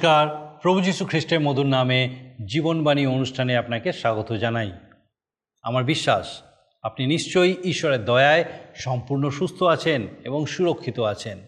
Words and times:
নমস্কার। 0.00 0.58
প্রভু 0.62 0.80
যীশু 0.80 1.06
খ্রিস্টের 1.06 1.40
মধুর 1.40 1.66
নামে 1.66 2.08
জীবনবাণী 2.48 3.06
অনুষ্ঠানে 3.06 3.56
আপনাকে 3.56 3.92
স্বাগত 3.92 4.32
জানাই। 4.32 4.72
আমার 5.62 5.84
বিশ্বাস, 5.84 6.42
আপনি 6.82 7.06
নিশ্চয়ই 7.06 7.56
ঈশ্বরের 7.64 8.04
দয়ায় 8.04 8.44
সম্পূর্ণ 8.74 9.30
সুস্থ 9.30 9.62
আছেন 9.62 10.08
এবং 10.24 10.46
সুরক্ষিত 10.46 11.00
আছেন। 11.00 11.38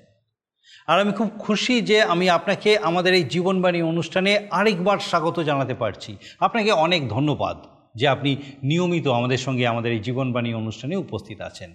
আর 0.87 1.01
আমি 1.01 1.12
খুব 1.12 1.30
খুশি 1.38 1.80
যে 1.80 2.02
আমি 2.02 2.30
আপনাকে 2.30 2.78
আমাদের 2.78 3.15
এই 3.15 3.25
জীবনবাণী 3.25 3.83
অনুষ্ঠানে 3.83 4.48
আরেকবার 4.51 4.98
স্বাগত 4.98 5.41
জানাতে 5.41 5.75
পারছি। 5.75 6.16
আপনাকে 6.41 6.73
অনেক 6.73 7.09
ধন্যবাদ 7.09 7.56
যে 7.95 8.09
আপনি 8.09 8.37
নিয়মিত 8.62 9.06
আমাদের 9.09 9.39
সঙ্গে 9.39 9.66
আমাদের 9.66 9.92
এই 9.92 9.98
জীবনবাণী 9.98 10.55
অনুষ্ঠানে 10.55 10.97
উপস্থিত 10.97 11.41
আছেন। 11.41 11.75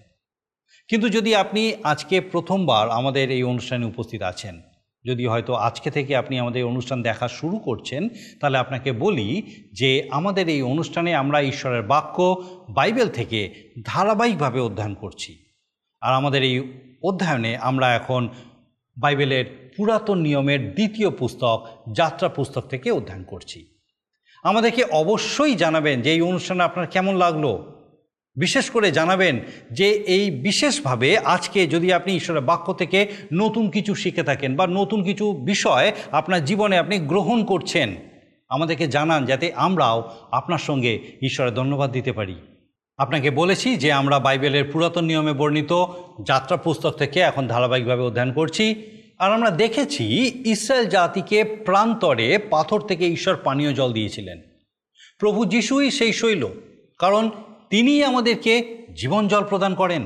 কিন্তু 0.88 1.10
যদি 1.10 1.36
আপনি 1.36 1.74
আজকে 1.84 2.22
প্রথমবার 2.22 2.90
আমাদের 2.90 3.32
এই 3.32 3.44
অনুষ্ঠানে 3.44 3.86
উপস্থিত 3.86 4.22
আছেন 4.22 4.62
যদি 5.08 5.26
হয়তো 5.26 5.54
আজকে 5.54 5.92
থেকে 5.92 6.16
আপনি 6.16 6.40
আমাদের 6.40 6.66
অনুষ্ঠান 6.66 7.02
দেখা 7.02 7.28
শুরু 7.28 7.58
করছেন, 7.58 8.10
তাহলে 8.40 8.58
আপনাকে 8.58 8.92
বলি 8.92 9.42
যে 9.74 10.08
আমাদের 10.12 10.50
এই 10.50 10.62
অনুষ্ঠানে 10.62 11.16
আমরা 11.16 11.42
ঈশ্বরের 11.42 11.82
বাক্য 11.82 12.44
বাইবেল 12.70 13.10
থেকে 13.10 13.54
ধারাবাহিকভাবে 13.84 14.60
অধ্যয়ন 14.60 14.94
করছি। 14.94 15.32
আর 16.02 16.14
আমাদের 16.14 16.44
এই 16.44 16.56
অধ্যয়নে 17.04 17.58
আমরা 17.58 17.96
এখন 17.96 18.30
বাইবেলের 18.98 19.74
পুরাতন 19.78 20.18
নিয়মের 20.18 20.74
দ্বিতীয় 20.74 21.10
পুস্তক, 21.10 21.68
যাত্রা 21.92 22.30
পুস্তক 22.30 22.62
থেকে 22.62 22.92
অধ্যয়ন 22.92 23.24
করছি। 23.24 23.68
আমাদেরকে 24.44 24.84
অবশ্যই 24.84 25.56
জানাবেন 25.56 26.02
যে 26.02 26.12
এই 26.12 26.22
অনুষ্ঠান 26.22 26.60
আপনার 26.60 26.88
কেমন 26.88 27.16
লাগল? 27.16 27.77
বিশেষ 28.38 28.70
করে 28.70 28.92
জানাবেন 28.92 29.40
যে 29.72 29.92
এই 29.92 30.32
বিশেষভাবে 30.32 31.18
আজকে 31.18 31.68
যদি 31.68 31.94
আপনি 31.94 32.16
ঈশ্বরের 32.16 32.42
বাক্য 32.42 32.74
থেকে 32.74 33.12
নতুন 33.34 33.70
কিছু 33.70 33.96
শিখে 33.96 34.24
থাকেন 34.24 34.56
বা 34.56 34.68
নতুন 34.68 35.04
কিছু 35.04 35.34
বিষয় 35.34 35.92
আপনার 36.12 36.46
জীবনে 36.46 36.78
আপনি 36.78 36.98
গ্রহণ 36.98 37.46
করছেন, 37.46 37.96
আমাদেরকে 38.50 38.88
জানান 38.88 39.26
যাতে 39.26 39.54
আমরাও 39.56 40.16
আপনার 40.32 40.58
সঙ্গে 40.58 41.00
ঈশ্বরের 41.22 41.54
ধন্যবাদ 41.54 41.92
দিতে 41.92 42.12
পারি। 42.12 42.36
আপনাকে 42.98 43.32
বলেছি 43.32 43.76
যে 43.76 43.92
আমরা 43.92 44.20
বাইবেলের 44.20 44.72
পুরাতন 44.72 45.06
নিয়মে 45.06 45.34
বর্ণিত 45.34 45.86
যাত্রা 46.28 46.58
পুস্তক 46.58 46.92
থেকে 46.92 47.20
এখন 47.20 47.48
ধারাবাহিকভাবে 47.48 48.02
অধ্যয়ন 48.02 48.34
করছি। 48.34 48.86
আর 49.20 49.34
আমরা 49.34 49.50
দেখেছি 49.50 50.32
ইসরায়েল 50.46 50.86
জাতিকে 50.86 51.44
প্রান্তরে 51.44 52.38
পাথর 52.38 52.82
থেকে 52.82 53.08
ঈশ্বর 53.08 53.36
পানীয় 53.36 53.74
জল 53.74 53.94
দিয়েছিলেন। 53.94 54.42
প্রভু 55.20 55.46
যিশুই 55.46 55.92
সেই 55.92 56.14
শৈল। 56.14 56.48
কারণ 57.00 57.30
তিনিই 57.70 58.04
আমাদেরকে 58.04 58.78
জীবন 58.98 59.28
জল 59.28 59.44
প্রদান 59.44 59.76
করেন। 59.76 60.06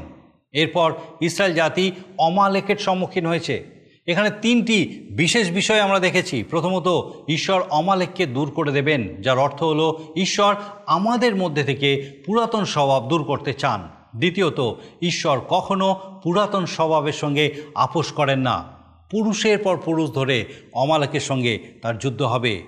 এরপর 0.53 0.93
ইসরায়েল 1.21 1.55
জাতি 1.55 1.91
অমালেকের 2.17 2.77
সম্মুখীন 2.77 3.25
হয়েছে। 3.25 3.81
এখানে 4.07 4.29
তিনটি 4.41 5.07
বিশেষ 5.11 5.51
বিষয় 5.51 5.79
আমরা 5.79 5.99
দেখেছি। 5.99 6.43
প্রথমত, 6.43 7.11
ঈশ্বর 7.27 7.63
অমালেককে 7.69 8.25
দূর 8.25 8.51
করে 8.51 8.71
দেবেন, 8.71 9.21
যার 9.21 9.37
অর্থ 9.37 9.63
হলো 9.63 10.13
ঈশ্বর 10.15 10.55
আমাদের 10.85 11.35
মধ্যে 11.35 11.63
থেকে 11.63 12.11
পুরাতন 12.25 12.65
স্বভাব 12.65 13.07
দূর 13.07 13.23
করতে 13.23 13.53
চান। 13.53 13.89
দ্বিতীয়ত, 14.15 14.73
ঈশ্বর 15.01 15.39
কখনো 15.49 16.01
পুরাতন 16.23 16.65
স্বভাবের 16.65 17.13
সঙ্গে 17.13 17.55
আপোষ 17.75 18.11
করেন 18.11 18.39
না। 18.39 18.63
পুরুষের 19.11 19.57
পর 19.57 19.77
পুরুষ 19.85 20.13
ধরে 20.13 20.45
অমালেকের 20.73 21.19
সঙ্গে 21.19 21.59
তার 21.81 21.97
যুদ্ধ 21.97 22.21
হবে। 22.21 22.63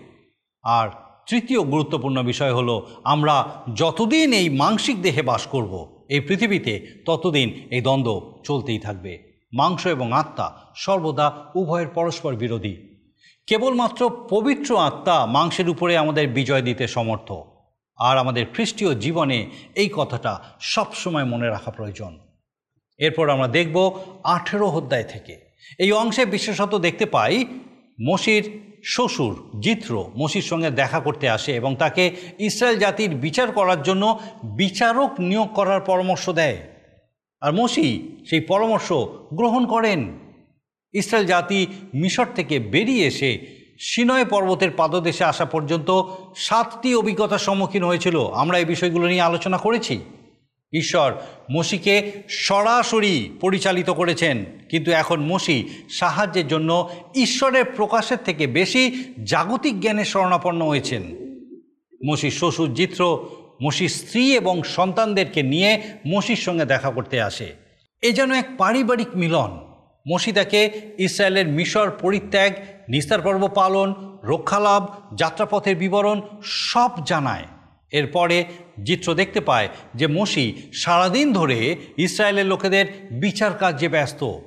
আর 0.64 0.90
তৃতীয় 1.28 1.62
গুরুত্বপূর্ণ 1.64 2.24
বিষয় 2.24 2.54
হলো, 2.54 2.88
আমরা 3.04 3.52
যতদিন 3.76 4.34
এই 4.34 4.50
মাংসিক 4.50 5.02
দেহে 5.02 5.22
বাস 5.22 5.48
করব, 5.48 6.04
এই 6.10 6.20
পৃথিবীতে 6.20 6.88
ততদিন 7.06 7.68
এই 7.72 7.82
দ্বন্দ্ব 7.82 8.42
চলতেই 8.44 8.80
থাকবে। 8.80 9.34
মাংস 9.54 9.86
এবং 9.86 10.14
আত্মা 10.14 10.54
সর্বদা 10.76 11.46
উভয়ের 11.56 11.88
পরস্পর 11.88 12.36
বিরোধী। 12.36 12.78
কেবলমাত্র 13.48 14.26
পবিত্র 14.30 14.78
আত্মা 14.78 15.26
মাংসের 15.26 15.70
উপরে 15.70 15.98
আমাদের 15.98 16.28
বিজয় 16.28 16.62
দিতে 16.62 16.88
সমর্থ। 16.88 17.32
আর 17.98 18.18
আমাদের 18.18 18.46
খ্রিস্টীয় 18.54 18.96
জীবনে 18.96 19.50
এই 19.76 19.90
কথাটা 19.94 20.40
সবসময় 20.60 21.24
মনে 21.24 21.48
রাখা 21.48 21.72
প্রয়োজন। 21.72 22.20
এরপর 22.98 23.30
আমরা 23.30 23.48
দেখব 23.48 24.00
আঠেরো 24.24 24.68
অধ্যায় 24.70 25.04
থেকে। 25.04 25.40
এই 25.80 25.92
অংশে 25.92 26.26
বিশেষত 26.26 26.76
দেখতে 26.76 27.06
পাই, 27.06 27.46
মসির 28.02 28.73
শ্বশুর 28.84 29.60
জিত্র 29.60 30.06
মসির 30.18 30.42
সঙ্গে 30.42 30.70
দেখা 30.70 31.00
করতে 31.00 31.30
আসে 31.30 31.56
এবং 31.56 31.76
তাকে 31.76 32.12
ইসরায়েল 32.40 32.80
জাতির 32.80 33.10
বিচার 33.10 33.52
করার 33.52 33.84
জন্য 33.84 34.20
বিচারক 34.44 35.20
নিয়োগ 35.20 35.54
করার 35.54 35.82
পরামর্শ 35.82 36.30
দেয়। 36.30 36.58
আর 37.42 37.54
মসি 37.54 38.18
সেই 38.30 38.40
পরামর্শ 38.40 38.92
গ্রহণ 39.34 39.66
করেন। 39.66 40.20
ইসরায়েল 40.94 41.28
জাতি 41.28 41.68
মিশর 41.94 42.26
থেকে 42.36 42.60
বেরিয়ে 42.60 43.08
এসে 43.08 43.64
সিনয় 43.80 44.26
পর্বতের 44.26 44.72
পাদদেশে 44.72 45.24
আসা 45.24 45.46
পর্যন্ত 45.46 46.04
সাতটি 46.36 46.96
অভিজ্ঞতার 46.96 47.40
সম্মুখীন 47.40 47.84
হয়েছিল। 47.84 48.28
আমরা 48.34 48.60
এই 48.60 48.66
বিষয়গুলো 48.66 49.08
নিয়ে 49.08 49.22
আলোচনা 49.22 49.58
করেছি। 49.58 50.00
ঈশ্বর 50.74 51.14
মসিকে 51.52 52.12
সরাসরি 52.30 53.38
পরিচালিত 53.42 53.90
করেছেন। 53.90 54.46
কিন্তু 54.70 54.92
এখন 54.92 55.20
মসি 55.20 55.70
সাহায্যের 55.90 56.48
জন্য 56.48 56.90
ঈশ্বরের 57.16 57.66
প্রকাশের 57.66 58.18
থেকে 58.18 58.48
বেশি 58.48 59.04
জাগতিক 59.24 59.82
জ্ঞানের 59.82 60.06
শরণাপন্ন 60.06 60.68
হয়েছেন। 60.68 61.04
মসির 62.08 62.32
শ্বশুর 62.32 62.74
জিত্র, 62.74 63.30
মসির 63.64 63.90
স্ত্রী 63.90 64.36
এবং 64.36 64.64
সন্তানদেরকে 64.64 65.44
নিয়ে 65.44 65.82
মসির 66.08 66.36
সঙ্গে 66.36 66.66
দেখা 66.66 66.90
করতে 66.90 67.22
আসে। 67.22 67.54
এ 68.02 68.12
যেন 68.12 68.32
এক 68.32 68.48
পারিবারিক 68.58 69.08
মিলন। 69.16 69.60
মসি 70.14 70.32
তাকে 70.32 70.82
ইসরায়েলের 70.98 71.48
মিশর 71.48 71.92
পরিত্যাগ, 71.92 72.54
নিস্তার 72.90 73.22
পর্ব 73.22 73.48
পালন, 73.48 74.18
রক্ষালাভ, 74.24 74.88
যাত্রাপথের 75.18 75.76
বিবরণ 75.76 76.22
সব 76.44 76.92
জানায়। 77.06 77.44
এরপরে 77.92 78.46
চিত্র 78.86 79.14
দেখতে 79.14 79.42
পায় 79.42 79.70
যে 79.96 80.08
মসি 80.08 80.62
সারাদিন 80.74 81.34
ধরে 81.34 81.76
ইসরায়েলের 81.98 82.46
লোকেদের 82.46 82.86
বিচার 83.12 83.54
কার্যে 83.54 83.88
ব্যস্ত। 83.88 84.38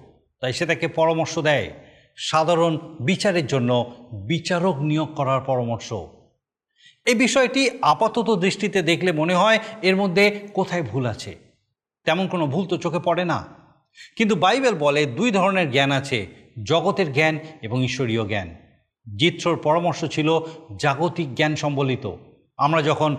তাই 0.41 0.53
সে 0.53 0.67
তাকে 0.67 0.89
পরামর্শ 0.89 1.39
দেয়। 1.39 1.71
সাধারণ 2.17 2.97
বিচারের 3.01 3.47
জন্য 3.47 3.93
বিচারক 4.13 4.79
নিয়োগ 4.79 5.15
করার 5.15 5.41
পরামর্শ। 5.41 5.93
এই 7.07 7.15
বিষয়টি 7.15 7.71
আপাতত 7.83 8.39
দৃষ্টিতে 8.41 8.83
দেখলে 8.83 9.13
মনে 9.13 9.35
হয় 9.35 9.59
এর 9.83 9.97
মধ্যে 9.97 10.49
কোথায় 10.55 10.83
ভুল 10.83 11.07
আছে। 11.07 11.37
তেমন 12.05 12.29
কোনো 12.29 12.47
ভুল 12.47 12.67
তো 12.67 12.77
চোখে 12.77 12.99
পড়ে 12.99 13.25
না। 13.25 13.47
কিন্তু 14.17 14.35
বাইবেল 14.35 14.75
বলে 14.75 15.07
দুই 15.07 15.31
ধরনের 15.31 15.71
জ্ঞান 15.71 15.93
আছে, 15.93 16.27
জগতের 16.67 17.13
জ্ঞান 17.13 17.39
এবং 17.63 17.85
ঈশ্বরীয় 17.85 18.27
জ্ঞান। 18.27 18.55
জিত্রর 19.17 19.57
পরামর্শ 19.57 20.05
ছিল 20.05 20.41
জাগতিক 20.81 21.35
জ্ঞান 21.35 21.57
সম্বলিত। 21.57 22.13
আমরা 22.57 22.83
যখন 22.83 23.17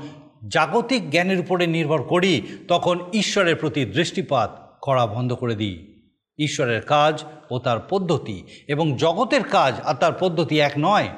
জাগতিক 0.48 1.12
জ্ঞানের 1.12 1.40
উপরে 1.40 1.68
নির্ভর 1.68 2.04
করি, 2.04 2.42
তখন 2.68 3.00
ঈশ্বরের 3.14 3.56
প্রতি 3.56 3.86
দৃষ্টিপাত 3.86 4.78
করা 4.82 5.06
বন্ধ 5.06 5.34
করে 5.34 5.56
দিই। 5.56 5.94
ঈশ্বরের 6.40 6.82
কাজ 6.82 7.24
ও 7.52 7.60
তার 7.60 7.80
পদ্ধতি 7.90 8.44
এবং 8.68 8.98
জগতের 8.98 9.44
কাজ 9.44 9.82
আর 9.84 9.94
তার 9.94 10.12
পদ্ধতি 10.20 10.60
এক 10.60 10.72
নয়। 10.80 11.10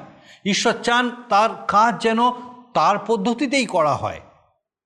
ঈশ্বর 0.46 0.74
চান 0.82 1.10
তার 1.28 1.50
কাজ 1.68 2.02
যেন 2.02 2.30
তার 2.74 2.96
পদ্ধতিতেই 3.06 3.66
করা 3.66 3.94
হয়। 3.94 4.20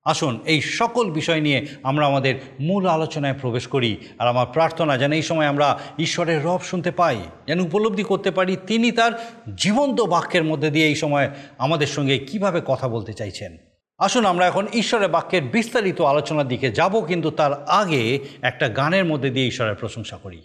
আসুন, 0.04 0.40
এই 0.44 0.60
সকল 0.60 1.10
বিষয় 1.10 1.40
নিয়ে 1.40 1.66
আমরা 1.82 2.06
আমাদের 2.06 2.34
মূল 2.60 2.86
আলোচনায় 2.86 3.34
প্রবেশ 3.40 3.66
করি 3.66 3.96
আর 4.18 4.28
আমার 4.28 4.46
প্রার্থনা 4.46 4.98
যেন 4.98 5.12
এই 5.12 5.22
সময় 5.22 5.46
আমরা 5.46 5.78
ঈশ্বরের 5.98 6.44
রব 6.44 6.60
শুনতে 6.60 6.90
পাই, 6.90 7.16
যেন 7.46 7.60
উপলব্ধি 7.60 8.02
করতে 8.02 8.30
পারি 8.30 8.56
তিনি 8.66 8.92
তার 8.92 9.34
জীবন্ত 9.56 10.00
বাক্যের 10.00 10.44
মধ্যে 10.44 10.70
দিয়ে 10.70 10.86
এই 10.86 10.94
সময় 10.94 11.30
আমাদের 11.58 11.86
সঙ্গে 11.86 12.18
কীভাবে 12.18 12.60
কথা 12.66 12.88
বলতে 12.88 13.12
চাইছেন। 13.12 13.56
আসুন 13.98 14.24
আমরা 14.24 14.46
এখন 14.46 14.66
ঈশ্বরের 14.74 15.08
বাক্যের 15.08 15.42
বিস্তারিত 15.42 16.00
আলোচনার 16.00 16.48
দিকে 16.48 16.72
যাব, 16.72 17.00
কিন্তু 17.00 17.30
তার 17.30 17.64
আগে 17.64 18.18
একটা 18.42 18.68
গানের 18.68 19.04
মধ্যে 19.04 19.30
দিয়ে 19.30 19.46
ঈশ্বরের 19.46 19.74
প্রশংসা 19.74 20.16
করি। 20.16 20.42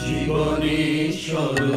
জীবনেশ্বর 0.00 1.72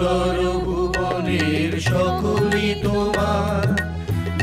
সুন্দর 0.00 0.38
ভুবনের 0.66 1.72
সকলি 1.90 2.68
তোমার। 2.84 3.66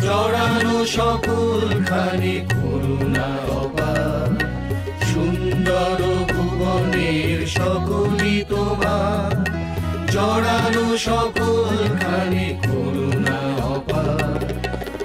জড়ানো 0.03 0.75
সকল 0.97 1.61
খানে 1.89 2.35
করুণা 2.53 3.29
অবার 3.61 4.29
সুন্দর 5.11 5.99
ভুবনের 6.31 7.39
সকলি 7.57 8.35
তোমার। 8.49 9.31
জড়ানো 10.13 10.85
সকল 11.07 11.75
খানে 12.01 12.47
করুণা 12.65 13.39
অবার 13.75 14.39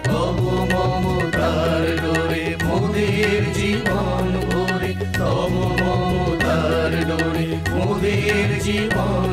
তব 0.09 0.39
মমতার 0.73 1.85
ডোরে 2.03 2.47
মোদের 2.65 3.43
জীবন 3.59 4.27
ভরে। 4.47 4.93
তব 5.19 5.53
মমতার 5.81 6.93
ডোরে 7.09 7.49
মোদের 7.73 8.49
জীবন 8.67 9.32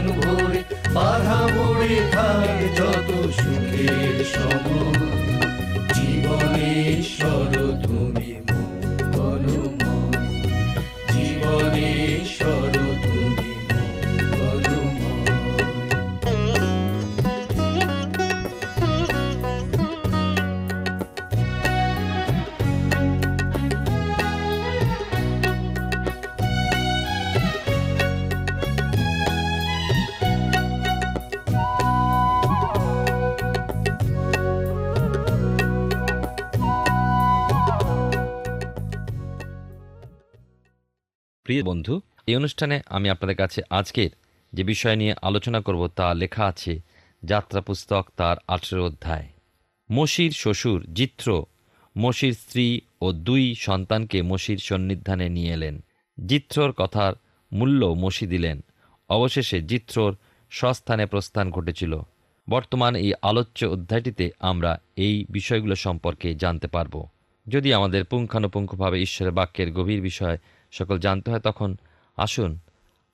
যত 2.77 3.10
সুখের 3.38 4.18
সময়। 4.25 4.99
প্রিয় 41.50 41.63
বন্ধু, 41.63 42.01
এই 42.28 42.36
অনুষ্ঠানে 42.36 42.81
আমি 42.86 43.10
আপনাদের 43.10 43.36
কাছে 43.36 43.62
আজকের 43.69 44.10
যে 44.54 44.63
বিষয় 44.63 44.96
নিয়ে 44.96 45.16
আলোচনা 45.22 45.62
করব 45.62 45.88
তা 45.88 46.13
লেখা 46.13 46.46
আছে 46.46 46.81
যাত্রা 47.24 47.62
পুস্তক 47.62 48.07
তার 48.18 48.38
আঠেরো 48.48 48.86
অধ্যায়। 48.86 49.28
মসির 49.92 50.31
শ্বশুর 50.31 50.86
জিত্র, 50.94 51.46
মসির 51.98 52.34
স্ত্রী 52.34 52.81
ও 53.01 53.12
দুই 53.12 53.56
সন্তানকে 53.56 54.22
মসির 54.22 54.57
সন্নিধানে 54.57 55.30
নিয়ে 55.30 55.54
এলেন। 55.54 55.84
জিত্রর 56.28 56.72
কথার 56.72 57.13
মূল্য 57.54 57.86
মসি 57.86 58.28
দিলেন। 58.28 58.63
অবশেষে 59.10 59.62
জিত্রর 59.62 60.16
স্বস্থানে 60.50 61.06
প্রস্থান 61.06 61.52
ঘটেছিল। 61.52 62.02
বর্তমান 62.50 62.95
এই 62.95 63.13
আলোচ্য 63.22 63.66
অধ্যায়টিতে 63.66 64.31
আমরা 64.40 64.81
এই 64.95 65.25
বিষয়গুলো 65.30 65.75
সম্পর্কে 65.75 66.36
জানতে 66.36 66.68
পারব। 66.68 67.07
যদি 67.48 67.74
আমাদের 67.74 68.06
পুঙ্খানুপুঙ্খভাবে 68.06 69.02
ঈশ্বরের 69.02 69.34
বাক্যের 69.34 69.72
গভীর 69.72 70.02
বিষয় 70.02 70.38
সকল 70.71 70.98
জানতে 70.98 71.31
হয় 71.31 71.39
তখন, 71.39 71.75
আসুন, 72.18 72.60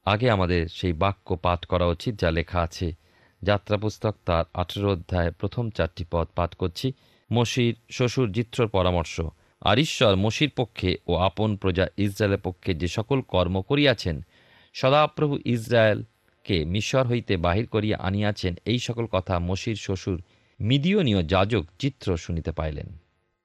আগে 0.05 0.29
আমাদের 0.29 0.67
সেই 0.67 0.93
বাক্য 0.93 1.35
পাঠ 1.35 1.65
করা 1.65 1.85
উচিত 1.85 2.19
যা 2.19 2.31
লেখা 2.31 2.61
আছে। 2.61 2.93
যাত্রা 3.41 3.77
পুস্তক 3.77 4.15
তার 4.25 4.45
আঠেরো 4.53 4.91
অধ্যায় 4.91 5.31
প্রথম 5.31 5.69
চারটি 5.69 6.05
পদ 6.11 6.27
পাঠ 6.35 6.55
করছি। 6.55 6.93
মসির 7.33 7.75
শ্বশুর 7.91 8.31
জিত্রর 8.31 8.67
পরামর্শ, 8.67 9.21
আর 9.61 9.79
ঈশ্বর 9.79 10.15
মসির 10.15 10.51
পক্ষে 10.55 10.97
ও 11.07 11.15
আপন 11.15 11.55
প্রজা 11.55 11.87
ইসরায়েলের 11.97 12.39
পক্ষে 12.39 12.73
যে 12.73 12.87
সকল 12.87 13.21
কর্ম 13.21 13.61
করিয়াছেন, 13.61 14.25
সদাপ্রভু 14.73 15.39
ইসরায়েলকে 15.45 16.65
মিশর 16.65 17.07
হইতে 17.07 17.37
বাহির 17.37 17.67
করিয়া 17.67 17.97
আনিয়াছেন, 18.01 18.55
এই 18.65 18.79
সকল 18.79 19.05
কথা 19.05 19.39
মসির 19.39 19.75
শ্বশুর 19.75 20.21
মিদিয়নীয় 20.59 21.23
যাজক 21.23 21.65
চিত্র 21.79 22.17
শুনিতে 22.17 22.51
পাইলেন। 22.51 22.97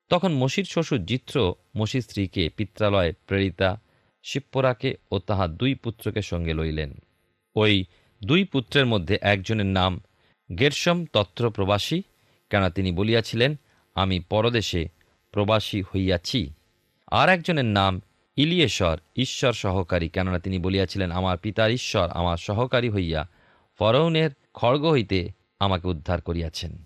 তখন 0.08 0.32
মসির 0.32 0.64
শ্বশুর 0.64 1.04
জিত্র 1.04 1.54
মসির 1.76 2.02
স্ত্রীকে 2.02 2.48
পিত্রালয়ে 2.48 3.12
প্রেরিতা 3.26 3.80
শিপ্পরাকে 4.22 4.94
ও 5.10 5.18
তাহার 5.18 5.50
দুই 5.50 5.74
পুত্রকে 5.74 6.22
সঙ্গে 6.22 6.54
লইলেন। 6.54 6.94
ওই 7.56 7.84
দুই 8.24 8.44
পুত্রের 8.44 8.86
মধ্যে 8.86 9.18
একজনের 9.20 9.66
নাম 9.66 10.00
গেরসম 10.58 11.04
তত্র 11.12 11.50
প্রবাসী 11.50 12.02
কেন 12.50 12.68
তিনি 12.68 12.92
বলিয়াছিলেন, 12.92 13.56
আমি 13.94 14.20
পরদেশে 14.20 14.88
প্রবাসী 15.32 15.82
হইয়াছি। 15.82 16.52
আর 17.06 17.28
একজনের 17.28 17.64
নাম 17.64 18.00
ইলিয়েশ্বর, 18.36 18.98
ঈশ্বর 19.16 19.52
সহকারী, 19.52 20.08
কেননা 20.08 20.38
তিনি 20.38 20.58
বলিয়াছিলেন, 20.58 21.10
আমার 21.10 21.38
পিতার 21.38 21.70
ঈশ্বর 21.70 22.08
আমার 22.08 22.36
সহকারী 22.36 22.88
হইয়া 22.88 23.28
ফরৌনের 23.78 24.30
খড়গ 24.54 24.90
হইতে 24.90 25.28
আমাকে 25.60 25.88
উদ্ধার 25.88 26.20
করিয়াছেন। 26.20 26.84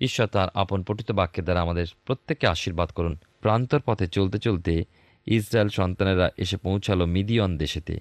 ঈশ্বর 0.00 0.26
তার 0.26 0.48
আপন 0.54 0.82
পঠিত 0.82 1.12
বাক্যের 1.12 1.44
দ্বারা 1.44 1.60
আমাদের 1.60 1.86
প্রত্যেককে 2.04 2.46
আশীর্বাদ 2.46 2.90
করুন। 2.90 3.18
প্রান্তর 3.40 3.80
পথে 3.80 4.06
চলতে 4.06 4.38
চলতে 4.38 4.84
ইসরায়েল 5.26 5.68
সন্তানেরা 5.68 6.30
এসে 6.36 6.56
পৌঁছালো 6.56 7.06
মিদিয়ন 7.06 7.58
দেশেতে। 7.58 8.00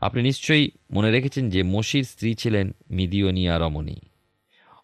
আপনি 0.00 0.22
নিশ্চয়ই 0.22 0.70
মনে 0.92 1.10
রেখেছেন 1.10 1.50
যে 1.50 1.62
মসির 1.62 2.04
স্ত্রী 2.04 2.34
ছিলেন 2.34 2.74
মিদিয়নিয়া 2.90 3.58
রমণী। 3.58 3.96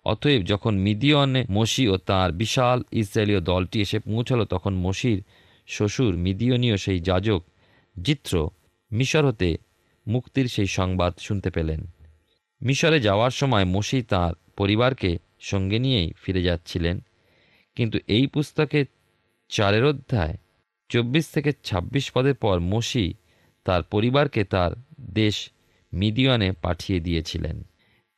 অতএব 0.04 0.42
যখন 0.42 0.78
মিদিয়নে, 0.78 1.44
মসি 1.50 1.88
ও 1.88 1.96
তার 1.96 2.32
বিশাল 2.32 2.82
ইসরায়েলীয় 2.92 3.40
দলটি 3.40 3.80
এসে 3.80 3.98
পৌঁছালো, 3.98 4.44
তখন 4.44 4.74
মসির 4.74 5.24
শ্বশুর 5.66 6.16
মিদিয়নীয় 6.16 6.76
সেই 6.76 7.00
যাজক 7.00 7.44
জিত্র 8.02 8.50
মিশর 8.92 9.26
হতে 9.26 9.56
মুক্তির 10.08 10.48
সেই 10.48 10.66
সংবাদ 10.66 11.14
শুনতে 11.18 11.50
পেলেন। 11.50 11.86
মিশরে 12.62 13.00
যাওয়ার 13.00 13.30
সময় 13.30 13.64
মসি 13.64 14.02
তার 14.02 14.34
পরিবারকে 14.56 15.18
সঙ্গে 15.40 15.78
নিয়েই 15.78 16.12
ফিরে 16.22 16.42
যাচ্ছিলেন। 16.42 17.00
কিন্তু 17.74 17.98
এই 18.06 18.26
পুস্তকে 18.26 18.84
চারের 19.48 19.84
অধ্যায় 19.84 20.36
চব্বিশ 20.88 21.28
থেকে 21.28 21.52
২৬ 21.64 22.10
পদের 22.12 22.34
পর 22.34 22.60
মসি 22.60 23.14
তার 23.64 23.82
পরিবারকে 23.82 24.44
তার 24.44 24.70
দেশ 25.00 25.50
মিদিয়নে 25.92 26.52
পাঠিয়ে 26.52 27.00
দিয়েছিলেন। 27.00 27.66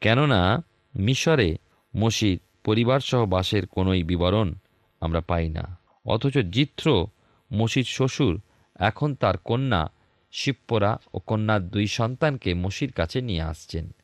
কেননা 0.01 0.63
মিশরে 0.95 1.57
মসির 1.97 2.41
পরিবারসহ 2.65 3.27
বাসের 3.27 3.67
কোনোই 3.67 4.03
বিবরণ 4.03 4.55
আমরা 5.01 5.21
পাই 5.21 5.49
না। 5.49 5.79
অথচ 6.07 6.39
জিত্র, 6.39 7.07
মসির 7.53 7.85
শ্বশুর, 7.85 8.41
এখন 8.77 9.15
তার 9.15 9.39
কন্যা 9.39 9.91
শিপ্পরা 10.31 10.99
ও 11.15 11.19
কন্যার 11.19 11.63
দুই 11.69 11.87
সন্তানকে 11.87 12.55
মসির 12.55 12.93
কাছে 12.93 13.21
নিয়ে 13.21 13.41
আসছেন। 13.41 13.95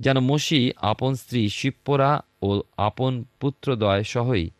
যেন 0.00 0.20
মসি 0.20 0.72
আপন 0.76 1.14
স্ত্রী 1.14 1.48
শিপ্পরা 1.48 2.20
ও 2.42 2.62
আপন 2.76 3.24
পুত্রদয় 3.40 4.02
সহই 4.02 4.50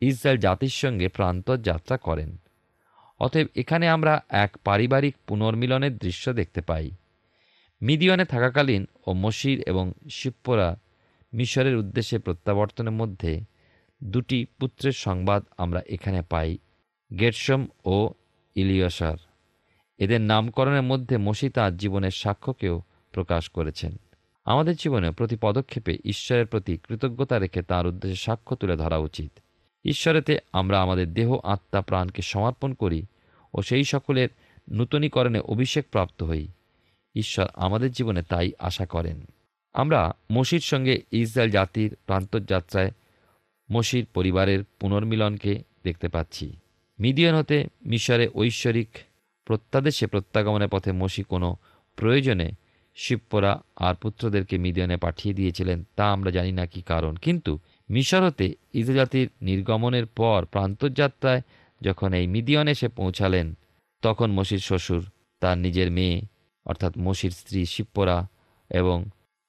ইসরায়েল 0.00 0.40
জাতির 0.40 0.68
সঙ্গে 0.68 1.08
প্রান্তর 1.08 1.56
যাত্রা 1.56 1.96
করেন। 1.96 2.40
অতএব 3.20 3.46
এখানে 3.56 3.88
আমরা 3.88 4.22
এক 4.28 4.56
পারিবারিক 4.64 5.14
পুনর্মিলনের 5.26 5.96
দৃশ্য 5.96 6.32
দেখতে 6.32 6.60
পাই। 6.60 6.90
মিদিয়নে 7.82 8.24
থাকাকালীন 8.24 8.86
ও 9.06 9.12
মসির 9.12 9.60
এবং 9.66 9.92
শিপ্পরা 10.10 10.76
মিশরের 11.32 11.76
উদ্দেশ্যে 11.76 12.18
প্রত্যাবর্তনের 12.18 12.92
মধ্যে 12.92 13.40
দুটি 14.04 14.46
পুত্রের 14.60 14.92
সংবাদ 14.92 15.44
আমরা 15.58 15.80
এখানে 15.86 16.22
পাই, 16.22 16.58
গেটসম 17.18 17.66
ও 17.84 18.10
ইলিয়সার। 18.54 19.16
এদের 19.98 20.20
নামকরণের 20.20 20.82
মধ্যে 20.82 21.16
মসি 21.16 21.48
তাঁর 21.48 21.76
জীবনের 21.76 22.10
সাক্ষ্যকেও 22.10 22.82
প্রকাশ 23.12 23.48
করেছেন। 23.48 23.96
আমাদের 24.44 24.74
জীবনে 24.76 25.10
প্রতি 25.10 25.36
পদক্ষেপে 25.40 25.98
ঈশ্বরের 26.04 26.46
প্রতি 26.46 26.76
কৃতজ্ঞতা 26.76 27.38
রেখে 27.38 27.62
তাঁর 27.62 27.86
উদ্দেশ্যে 27.86 28.24
সাক্ষ্য 28.24 28.56
তুলে 28.56 28.76
ধরা 28.76 28.98
উচিত। 28.98 29.30
ঈশ্বরেতে 29.84 30.38
আমরা 30.52 30.82
আমাদের 30.82 31.14
দেহ, 31.14 31.38
আত্মা, 31.42 31.80
প্রাণকে 31.80 32.22
সমর্পণ 32.22 32.72
করি 32.72 33.06
ও 33.54 33.62
সেই 33.62 33.84
সকলের 33.84 34.28
নূতনীকরণে 34.70 35.38
অভিষেক 35.38 35.86
প্রাপ্ত 35.90 36.22
হই। 36.22 36.48
ঈশ্বর 37.14 37.46
আমাদের 37.54 37.92
জীবনে 37.92 38.22
তাই 38.22 38.52
আশা 38.58 38.86
করেন। 38.86 39.26
আমরা 39.72 40.12
মসির 40.32 40.60
সঙ্গে 40.60 41.02
ইসরায়েল 41.10 41.50
জাতির 41.50 41.96
প্রান্তযাত্রায় 42.06 42.90
মসির 43.72 44.06
পরিবারের 44.14 44.64
পুনর্মিলনকে 44.80 45.62
দেখতে 45.84 46.08
পাচ্ছি। 46.08 46.56
মিডিয়ান 47.00 47.34
হতে 47.34 47.66
মিশরে 47.86 48.28
ঐশ্বরিক 48.34 48.88
প্রত্যাদেশে 49.44 50.06
প্রত্যাগমনের 50.06 50.68
পথে 50.68 50.92
মসি 50.92 51.22
কোনো 51.22 51.56
প্রয়োজনে 51.96 52.52
শিবপরা 52.94 53.60
আর 53.76 53.94
পুত্রদেরকে 53.94 54.58
মিডিয়ানে 54.58 54.96
পাঠিয়ে 54.96 55.34
দিয়েছিলেন 55.34 55.84
তা 55.96 56.12
আমরা 56.12 56.30
জানি 56.30 56.52
না 56.52 56.66
কি 56.66 56.82
কারণ। 56.82 57.16
কিন্তু 57.16 57.58
মিশর 57.90 58.22
হতে 58.22 58.54
ইসরায়েল 58.74 58.96
জাতির 58.96 59.28
নির্গমনের 59.42 60.06
পর 60.06 60.44
প্রান্তযাত্রায় 60.44 61.42
যখন 61.82 62.12
এই 62.12 62.26
মিডিয়ন 62.26 62.68
এসে 62.68 62.88
পৌঁছালেন, 62.88 63.54
তখন 64.02 64.30
মসির 64.30 64.58
শ্বশুর, 64.58 65.10
তার 65.40 65.58
নিজের 65.58 65.90
মেয়ে, 65.90 66.22
অর্থাৎ 66.64 66.98
মসির 66.98 67.30
স্ত্রী 67.30 67.66
শিবপরা 67.66 68.26
এবং 68.70 69.04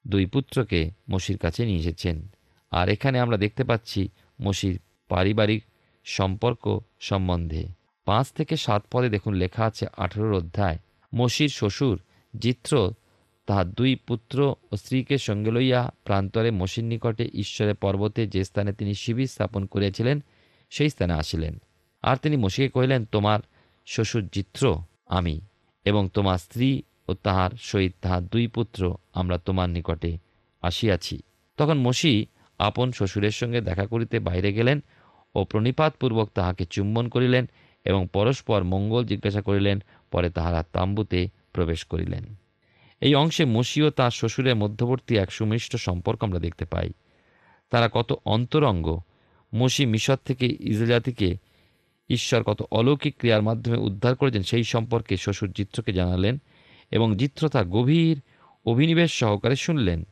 দুই 0.07 0.25
পুত্রকে 0.25 0.91
মসির 1.11 1.37
কাছে 1.37 1.65
নিয়ে 1.65 1.79
এসেছেন। 1.79 2.27
আর 2.71 2.89
এখানে 2.89 3.19
আমরা 3.19 3.37
দেখতে 3.37 3.63
পাচ্ছি 3.63 4.09
মসির 4.41 4.79
পারিবারিক 5.07 5.63
সম্পর্ক 6.03 6.79
সম্বন্ধে। 6.99 7.67
পাঁচ 8.05 8.31
থেকে 8.31 8.57
সাত 8.57 8.83
পদে 8.91 9.09
দেখুন 9.09 9.33
লেখা 9.33 9.65
আছে 9.65 9.85
আঠেরোর 9.97 10.33
অধ্যায়। 10.33 10.77
মসির 11.15 11.49
শ্বশুর 11.49 11.99
জিত্র 12.39 12.93
তাহার 13.45 13.69
দুই 13.69 13.95
পুত্র 13.95 14.55
ও 14.71 14.75
স্ত্রীকে 14.75 15.17
সঙ্গে 15.17 15.51
লইয়া 15.51 15.91
প্রান্তরে 16.03 16.51
মসির 16.51 16.83
নিকটে 16.83 17.29
ঈশ্বরের 17.33 17.75
পর্বতে 17.75 18.27
যে 18.27 18.43
স্থানে 18.43 18.73
তিনি 18.73 18.93
শিবির 18.93 19.27
স্থাপন 19.27 19.65
করিয়াছিলেন, 19.65 20.23
সেই 20.69 20.89
স্থানে 20.89 21.13
আসিলেন। 21.13 21.61
আর 22.01 22.17
তিনি 22.17 22.37
মসিকে 22.37 22.69
কহিলেন, 22.69 23.05
তোমার 23.05 23.39
শ্বশুর 23.85 24.27
জিত্র 24.27 24.77
আমি 25.07 25.41
এবং 25.85 26.09
তোমার 26.13 26.37
স্ত্রী 26.37 26.81
ও 27.07 27.13
তাহার 27.13 27.49
সহিত 27.59 27.93
তাহার 28.01 28.23
দুই 28.25 28.47
পুত্র 28.47 28.97
আমরা 29.13 29.37
তোমার 29.37 29.69
নিকটে 29.69 30.17
আসিয়াছি। 30.61 31.21
তখন 31.57 31.77
মসি 31.77 32.25
আপন 32.59 32.91
শ্বশুরের 32.91 33.31
সঙ্গে 33.31 33.61
দেখা 33.61 33.85
করিতে 33.85 34.19
বাইরে 34.19 34.53
গেলেন 34.53 34.79
ও 35.35 35.43
প্রণিপাতপূর্বক 35.43 36.29
তাহাকে 36.33 36.65
চুম্বন 36.65 37.07
করিলেন 37.07 37.49
এবং 37.85 38.07
পরস্পর 38.13 38.63
মঙ্গল 38.63 39.05
জিজ্ঞাসা 39.05 39.41
করিলেন, 39.41 39.83
পরে 40.11 40.29
তাহারা 40.29 40.63
তাম্বুতে 40.73 41.29
প্রবেশ 41.53 41.85
করিলেন। 41.85 42.40
এই 43.01 43.15
অংশে 43.15 43.45
মসি 43.45 43.81
ও 43.81 43.89
তাঁর 43.89 44.11
শ্বশুরের 44.11 44.55
মধ্যবর্তী 44.55 45.17
এক 45.17 45.31
সুমিষ্ট 45.31 45.75
সম্পর্ক 45.75 46.23
আমরা 46.23 46.39
দেখতে 46.39 46.65
পাই। 46.65 46.93
তারা 47.69 47.89
কত 47.93 48.19
অন্তরঙ্গ। 48.25 48.99
মসি 49.55 49.85
মিশর 49.85 50.17
থেকে 50.25 50.57
ইসরায়েল 50.59 51.35
ঈশ্বর 52.09 52.43
কত 52.43 52.67
অলৌকিক 52.71 53.17
ক্রিয়ার 53.17 53.41
মাধ্যমে 53.41 53.77
উদ্ধার 53.77 54.15
করেছেন, 54.15 54.41
সেই 54.41 54.63
সম্পর্কে 54.63 55.17
শ্বশুর 55.17 55.51
জিত্রকে 55.51 55.93
জানালেন 55.93 56.37
এবং 56.91 57.17
জিত্র 57.17 57.49
তা 57.49 57.63
গভীর 57.63 58.21
অভিনিবেশ 58.65 59.11
সহকারে 59.13 59.55
শুনলেন। 59.55 60.03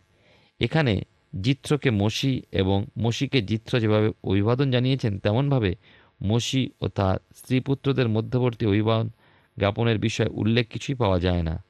এখানে 0.59 1.01
জিত্রকে 1.41 1.89
মসি 1.89 2.41
এবং 2.51 2.85
মসিকে 2.99 3.41
জিত্র 3.41 3.79
যেভাবে 3.79 4.11
অভিবাদন 4.23 4.71
জানিয়েছেন, 4.71 5.19
তেমনভাবে 5.19 5.75
মসি 6.23 6.69
ও 6.81 6.87
তার 6.87 7.17
স্ত্রী 7.35 7.59
পুত্রদের 7.59 8.07
মধ্যবর্তী 8.07 8.65
অভিবাদন 8.65 9.09
জ্ঞাপনের 9.57 9.99
বিষয়ে 9.99 10.27
উল্লেখ 10.27 10.67
কিছুই 10.67 10.95
পাওয়া 10.95 11.19
যায় 11.19 11.43
না। 11.43 11.63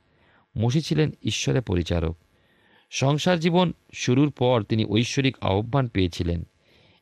মসি 0.57 0.81
ছিলেন 0.81 1.11
ঈশ্বরের 1.23 1.61
পরিচারক। 1.61 2.17
সংসার 2.89 3.39
জীবন 3.39 3.73
শুরুর 3.93 4.31
পর 4.31 4.63
তিনি 4.63 4.85
ঐশ্বরিক 4.85 5.37
আহ্বান 5.41 5.87
পেয়েছিলেন। 5.87 6.43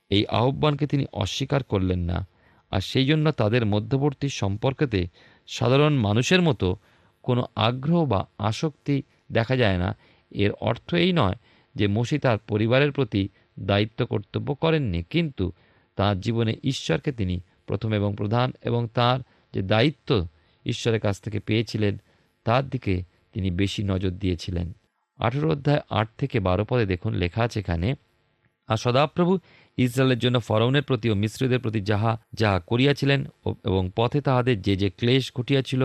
এই 0.10 0.26
আহ্বানকে 0.26 0.88
তিনি 0.88 1.06
অস্বীকার 1.14 1.64
করলেন 1.64 2.00
না। 2.00 2.28
আর 2.72 2.82
সেই 2.82 3.06
জন্য 3.06 3.32
তাদের 3.32 3.66
মধ্যবর্তী 3.66 4.30
সম্পর্কেতে 4.30 5.08
সাধারণ 5.48 5.94
মানুষের 5.94 6.42
মতো 6.42 6.76
কোনো 7.24 7.44
আগ্রহ 7.56 8.06
বা 8.06 8.28
আসক্তি 8.38 9.04
দেখা 9.32 9.56
যায় 9.56 9.78
না। 9.78 9.98
এর 10.32 10.52
অর্থ 10.52 10.94
এই 10.94 11.14
নয় 11.14 11.36
যে 11.76 11.88
মসি 11.88 12.20
তার 12.20 12.38
পরিবারের 12.38 12.92
প্রতি 12.92 13.30
দায়িত্ব 13.60 14.06
কর্তব্য 14.06 14.56
করেননি, 14.56 15.04
কিন্তু 15.04 15.52
তার 15.96 16.20
জীবনে 16.20 16.56
ঈশ্বরকে 16.64 17.12
তিনি 17.12 17.40
প্রথম 17.66 17.94
এবং 17.94 18.14
প্রধান 18.18 18.52
এবং 18.62 18.88
তার 18.94 19.20
যে 19.54 19.62
দায়িত্ব 19.62 20.28
ঈশ্বরের 20.66 21.00
কাছ 21.00 21.22
থেকে 21.22 21.40
পেয়েছিলেন, 21.40 21.98
তার 22.44 22.70
দিকে 22.70 23.04
তিনি 23.38 23.50
বেশি 23.62 23.82
নজর 23.84 24.14
দিয়েছিলেন। 24.24 24.68
আঠেরো 25.20 25.48
অধ্যায় 25.52 25.82
আট 26.00 26.08
থেকে 26.18 26.38
বারো 26.48 26.64
পদে 26.70 26.86
দেখুন, 26.86 27.12
লেখা 27.22 27.42
আছে 27.48 27.58
এখানে, 27.64 27.90
আর 28.70 28.78
সদাপ্রভু 28.86 29.34
ইসরায়েলের 29.78 30.20
জন্য 30.24 30.38
ফরৌনের 30.40 30.86
প্রতি 30.90 31.08
ও 31.10 31.16
মিশ্রদের 31.24 31.60
প্রতি 31.60 31.80
যাহা 31.82 32.12
যাহা 32.34 32.58
করিয়াছিলেন 32.70 33.20
এবং 33.70 33.84
পথে 33.96 34.20
তাহাদের 34.22 34.58
যে 34.62 34.74
যে 34.82 34.90
ক্লেশ 35.00 35.24
ঘটিয়াছিল 35.38 35.82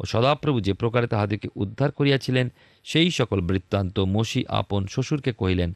ও 0.00 0.02
সদাপ্রভু 0.12 0.58
যে 0.66 0.72
প্রকারে 0.72 1.06
তাহাদেরকে 1.06 1.48
উদ্ধার 1.62 1.90
করিয়াছিলেন, 1.92 2.46
সেই 2.86 3.10
সকল 3.10 3.38
বৃত্তান্ত 3.40 3.96
মসি 4.16 4.40
আপন 4.60 4.82
শ্বশুরকে 4.86 5.32
কহিলেন, 5.40 5.70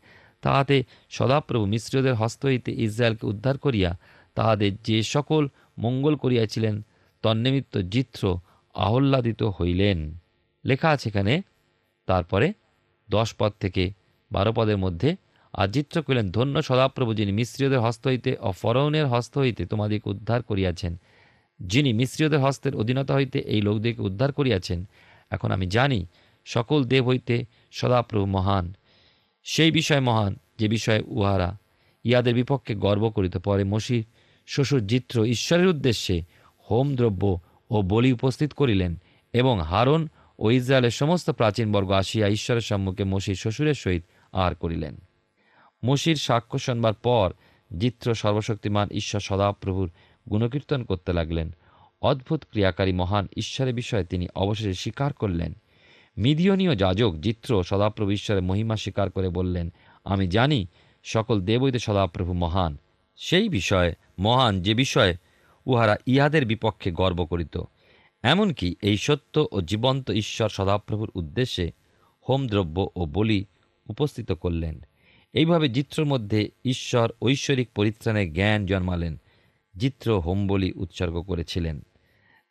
তাহাতে 0.44 0.76
সদাপ্রভু 1.18 1.64
মিশ্রদের 1.73 2.14
হস্ত 2.14 2.40
হইতে 2.47 2.70
ইসরায়েলকে 2.87 3.25
উদ্ধার 3.32 3.56
করিয়া 3.58 3.90
তাহাদের 4.37 4.73
যে 4.88 4.99
সকল 5.14 5.42
মঙ্গল 5.78 6.14
করিয়াছিলেন, 6.16 6.75
তন্নিমিত্ত 7.25 7.75
জিত্র 7.94 8.23
আহ্লাদিত 8.75 9.42
হইলেন। 9.56 9.99
লেখা 10.64 10.90
আছে 10.90 11.08
এখানে। 11.08 11.42
তারপরে 12.06 12.52
দশ 13.10 13.34
পদ 13.38 13.52
থেকে 13.60 13.92
বারো 14.32 14.52
পদের 14.52 14.78
মধ্যে, 14.78 15.16
আর 15.52 15.68
জিত্র 15.68 16.02
কহিলেন 16.02 16.30
ধন্য 16.30 16.62
সদাপ্রভু 16.62 17.14
যিনি 17.14 17.32
মিশ্রীয়দের 17.32 17.80
হস্ত 17.80 18.06
হইতে 18.06 18.36
ও 18.40 18.52
ফরৌনের 18.52 19.06
হস্ত 19.06 19.38
হইতে 19.38 19.66
তোমাদিকে 19.66 20.10
উদ্ধার 20.10 20.42
করিয়াছেন। 20.42 20.96
যিনি 21.60 21.92
মিশ্রীয়দের 21.92 22.40
হস্তের 22.40 22.76
অধীনতা 22.76 23.14
হইতে 23.14 23.38
এই 23.38 23.60
লোকদিকে 23.60 24.02
উদ্ধার 24.02 24.32
করিয়াছেন। 24.32 24.88
এখন 25.30 25.50
আমি 25.50 25.66
জানি, 25.66 26.06
সকল 26.44 26.84
দেব 26.84 27.08
হইতে 27.08 27.44
সদাপ্রভু 27.72 28.26
মহান। 28.26 28.74
সেই 29.44 29.70
বিষয় 29.70 30.00
মহান, 30.00 30.36
যে 30.58 30.68
বিষয়ে 30.68 31.02
উহারা 31.06 31.58
ইহাদের 32.04 32.34
বিপক্ষে 32.34 32.74
গর্ব 32.74 33.10
করিত। 33.10 33.36
পরে 33.36 33.64
মসি 33.64 34.04
শ্বশুর 34.46 34.86
জিত্র 34.86 35.24
ঈশ্বরের 35.24 35.66
উদ্দেশ্যে 35.66 36.22
হোম 36.70 36.94
দ্রব্য 36.94 37.40
ও 37.70 37.82
বলি 37.82 38.12
উপস্থিত 38.12 38.52
করিলেন 38.52 38.96
এবং 39.32 39.60
হারন 39.60 40.08
ও 40.38 40.50
ইসরায়েলের 40.50 40.90
সমস্ত 40.90 41.30
প্রাচীনবর্গ 41.30 41.90
আসিয়া 41.90 42.28
ঈশ্বরের 42.28 42.61
সম্মুখে 42.61 43.04
মসির 43.04 43.35
শ্বশুরের 43.35 43.75
সহিত 43.75 44.04
আহার 44.33 44.54
করিলেন। 44.54 44.97
মসির 45.85 46.16
সাক্ষ্য 46.16 46.59
শোনবার 46.59 46.95
পর 46.95 47.33
জিত্র 47.78 48.14
সর্বশক্তিমান 48.14 48.88
ঈশ্বর 48.90 49.21
সদাপ্রভুর 49.21 49.90
গুণকীর্তন 50.30 50.85
করতে 50.85 51.12
লাগলেন। 51.12 51.54
অদ্ভুত 52.02 52.45
ক্রিয়াকারী 52.50 52.92
মহান 52.92 53.28
ঈশ্বরের 53.37 53.75
বিষয়ে 53.75 54.04
তিনি 54.04 54.28
অবশেষে 54.35 54.75
স্বীকার 54.75 55.12
করলেন। 55.12 55.54
মিদিয়নীয় 56.18 56.76
যাজক 56.76 57.14
জিত্র 57.21 57.62
সদাপ্রভু 57.62 58.11
ঈশ্বরের 58.11 58.42
মহিমা 58.42 58.76
স্বীকার 58.76 59.11
করে 59.11 59.28
বললেন, 59.28 59.73
আমি 60.04 60.28
জানি 60.28 60.66
সকল 61.04 61.40
দেবইতে 61.40 61.78
সদাপ্রভু 61.78 62.33
মহান। 62.33 62.76
সেই 63.16 63.49
বিষয়ে, 63.49 63.95
মহান 64.18 64.62
যে 64.62 64.75
বিষয়ে 64.75 65.14
উহারা 65.66 65.97
ইহাদের 66.07 66.47
বিপক্ষে 66.47 66.90
গর্ব 66.90 67.25
করিত। 67.25 67.59
এমনকি 68.22 68.76
এই 68.82 68.96
সত্য 68.96 69.46
ও 69.52 69.60
জীবন্ত 69.60 70.10
ঈশ্বর 70.10 70.48
সদাপ্রভুর 70.48 71.10
উদ্দেশ্যে 71.14 71.72
হোমদ্রব্য 72.28 72.90
ও 72.96 73.06
বলি 73.06 73.44
উপস্থিত 73.88 74.32
করলেন। 74.32 74.84
এইভাবে 75.32 75.68
জিত্রর 75.68 76.06
মধ্যে 76.06 76.50
ঈশ্বর 76.64 77.12
ঐশ্বরিক 77.22 77.68
পরিত্রাণের 77.75 78.32
জ্ঞান 78.32 78.66
জন্মালেন 78.66 79.20
জিত্র 79.76 80.20
হোম 80.20 80.46
বলি 80.46 80.72
উৎসর্গ 80.72 81.22
করেছিলেন। 81.22 81.80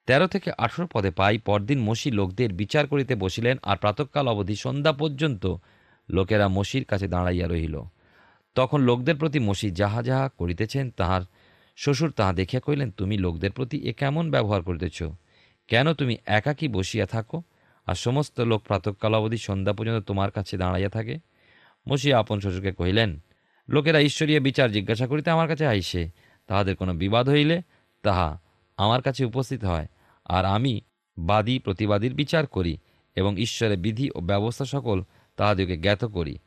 তেরো 0.08 0.28
থেকে 0.28 0.52
আঠেরো 0.58 0.88
পদে 0.94 1.12
পাই 1.12 1.38
পরদিন 1.38 1.80
মসি 1.80 2.12
লোকদের 2.12 2.54
বিচার 2.54 2.88
করিতে 2.88 3.16
বসিলেন 3.16 3.58
আর 3.64 3.78
প্রাতকাল 3.78 4.28
অবধি 4.28 4.56
সন্ধ্যা 4.56 4.92
পর্যন্ত 4.92 5.56
লোকেরা 6.10 6.48
মসির 6.48 6.84
কাছে 6.84 7.08
দাঁড়াইয়া 7.08 7.48
রহিল। 7.48 7.82
তখন 8.56 8.82
লোকদের 8.82 9.16
প্রতি 9.16 9.40
মসি 9.40 9.72
যাহা 9.72 10.04
যাহা 10.04 10.30
করিতেছেন, 10.38 10.92
তাহার 10.92 11.22
শ্বশুর 11.76 12.12
তাহা 12.12 12.34
দেখিয়া 12.34 12.60
কহিলেন, 12.60 12.92
তুমি 12.92 13.18
লোকদের 13.18 13.52
প্রতি 13.52 13.78
এ 13.78 13.94
কেমন 13.94 14.32
ব্যবহার 14.32 14.62
করিতেছ? 14.62 15.04
কেন 15.68 15.94
তুমি 15.94 16.18
একাকী 16.26 16.68
বসিয়া 16.68 17.06
থাকো 17.06 17.44
আর 17.86 17.96
সমস্ত 17.96 18.40
লোক 18.40 18.62
প্রাতকাল 18.62 19.16
অবধি 19.16 19.38
সন্ধ্যা 19.38 19.74
পর্যন্ত 19.74 20.08
তোমার 20.08 20.32
কাছে 20.32 20.58
দাঁড়াইয়া 20.58 20.90
থাকে? 20.90 21.20
মসি 21.90 22.14
আপন 22.14 22.40
শ্বশুরকে 22.40 22.72
কহিলেন, 22.72 23.20
লোকেরা 23.70 24.00
ঈশ্বরীয় 24.00 24.40
বিচার 24.40 24.72
জিজ্ঞাসা 24.72 25.08
করিতে 25.08 25.30
আমার 25.30 25.48
কাছে 25.48 25.68
আইসে। 25.68 26.10
তাহাদের 26.48 26.76
কোনো 26.76 26.94
বিবাদ 26.94 27.30
হইলে 27.30 27.62
তাহা 28.04 28.40
আমার 28.78 29.02
কাছে 29.02 29.26
উপস্থিত 29.26 29.64
হয়। 29.64 29.88
আর 30.26 30.46
আমি 30.46 30.82
বাদী 31.18 31.60
প্রতিবাদীর 31.60 32.14
বিচার 32.14 32.48
করি 32.48 32.78
এবং 33.16 33.38
ঈশ্বরের 33.38 33.78
বিধি 33.78 34.10
ও 34.16 34.20
ব্যবস্থা 34.20 34.66
সকল 34.66 35.04
তাহাদেরকে 35.36 35.78
জ্ঞাত 35.78 36.06
করি। 36.06 36.38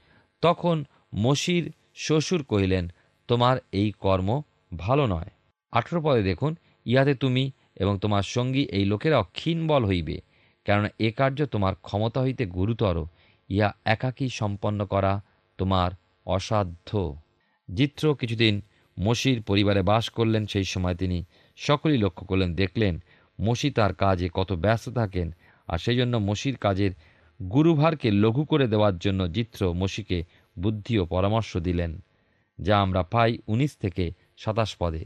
তখন 0.41 0.85
মসির 1.15 1.73
শ্বশুর 1.95 2.45
কহিলেন, 2.45 2.93
তোমার 3.29 3.59
এই 3.73 3.93
কর্ম 3.93 4.43
ভালো 4.77 5.07
নয়। 5.07 5.31
আঠেরো 5.73 6.03
পদে 6.05 6.23
দেখুন, 6.23 6.57
ইহাতে 6.85 7.15
তুমি 7.15 7.51
এবং 7.81 7.95
তোমার 7.99 8.25
সঙ্গী 8.35 8.63
এই 8.79 8.85
লোকেরা 8.85 9.19
ক্ষীণ 9.39 9.59
বল 9.67 9.83
হইবে 9.85 10.17
কেননা 10.67 10.91
এ 10.99 11.09
কার্য 11.19 11.39
তোমার 11.47 11.75
ক্ষমতা 11.87 12.19
হইতে 12.25 12.45
গুরুতর, 12.57 12.97
ইহা 13.51 13.69
একাকী 13.85 14.27
সম্পন্ন 14.41 14.81
করা 14.87 15.13
তোমার 15.59 15.91
অসাধ্য। 16.27 16.91
জিত্র 17.69 18.05
কিছুদিন 18.15 18.55
মসির 18.97 19.39
পরিবারে 19.43 19.83
বাস 19.83 20.05
করলেন, 20.09 20.43
সেই 20.47 20.65
সময় 20.65 20.97
তিনি 21.03 21.19
সকলেই 21.59 21.99
লক্ষ্য 21.99 22.25
করলেন, 22.27 22.51
দেখলেন 22.55 22.95
মসি 23.39 23.69
তার 23.71 23.93
কাজে 23.95 24.29
কত 24.35 24.51
ব্যস্ত 24.65 24.87
থাকেন, 24.99 25.29
আর 25.69 25.79
সেই 25.79 25.97
জন্য 25.97 26.15
মসির 26.29 26.57
কাজের 26.57 26.93
গুরুভারকে 27.41 28.09
লঘু 28.23 28.43
করে 28.45 28.67
দেওয়ার 28.69 28.97
জন্য 28.99 29.21
জিত্র 29.37 29.61
মসিকে 29.73 30.19
বুদ্ধি 30.57 30.95
ও 30.99 31.05
পরামর্শ 31.07 31.51
দিলেন, 31.67 31.93
যা 32.59 32.75
আমরা 32.81 33.03
পাই 33.13 33.33
উনিশ 33.47 33.73
থেকে 33.77 34.05
সাতাশ 34.37 34.71
পদে। 34.79 35.05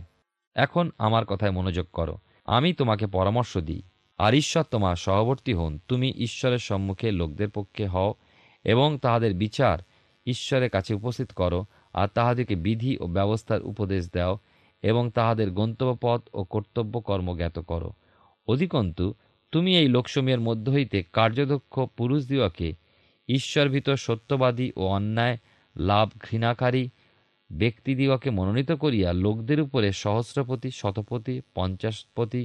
এখন 0.56 0.84
আমার 0.98 1.24
কথায় 1.24 1.50
মনোযোগ 1.50 1.86
করো। 1.92 2.16
আমি 2.44 2.72
তোমাকে 2.72 3.06
পরামর্শ 3.06 3.58
দিই। 3.58 3.82
আর 4.18 4.34
ঈশ্বর 4.34 4.64
তোমার 4.64 4.96
সহবর্তী 4.96 5.52
হন, 5.52 5.78
তুমি 5.88 6.12
ঈশ্বরের 6.16 6.58
সম্মুখে 6.58 7.12
লোকদের 7.12 7.50
পক্ষে 7.50 7.86
হও 7.86 8.14
এবং 8.64 8.98
তাহাদের 9.02 9.34
বিচার 9.34 9.78
ঈশ্বরের 10.26 10.70
কাছে 10.70 10.94
উপস্থিত 10.94 11.32
করো 11.32 11.64
আর 11.92 12.08
তাহাদেরকে 12.08 12.54
বিধি 12.56 12.98
ও 13.00 13.06
ব্যবস্থার 13.06 13.62
উপদেশ 13.62 14.12
দাও 14.12 14.38
এবং 14.82 15.10
তাহাদের 15.10 15.50
গন্তব্যপথ 15.50 16.20
ও 16.34 16.44
কর্তব্য 16.44 17.00
কর্ম 17.00 17.36
জ্ঞাত 17.36 17.58
করো। 17.58 17.92
অধিকন্তু, 18.48 19.14
তুমি 19.52 19.78
এই 19.78 19.88
লোকসময়ের 19.88 20.40
মধ্য 20.40 20.70
হইতে 20.70 21.02
কার্যদক্ষ 21.12 21.80
পুরুষদিওকে 21.80 22.74
ঈশ্বরভীত 23.28 23.90
সত্যবাদী 23.90 24.72
ও 24.76 24.82
অন্যায়, 24.86 25.38
লাভ 25.76 26.10
ঘৃণাকারী 26.18 26.88
ব্যক্তিদিগকে 27.54 28.28
মনোনীত 28.30 28.70
করিয়া 28.72 29.08
লোকদের 29.24 29.58
উপরে 29.60 29.88
সহস্রপতি, 29.92 30.68
শতপতি, 30.70 31.34
পঞ্চাশপতি 31.54 32.42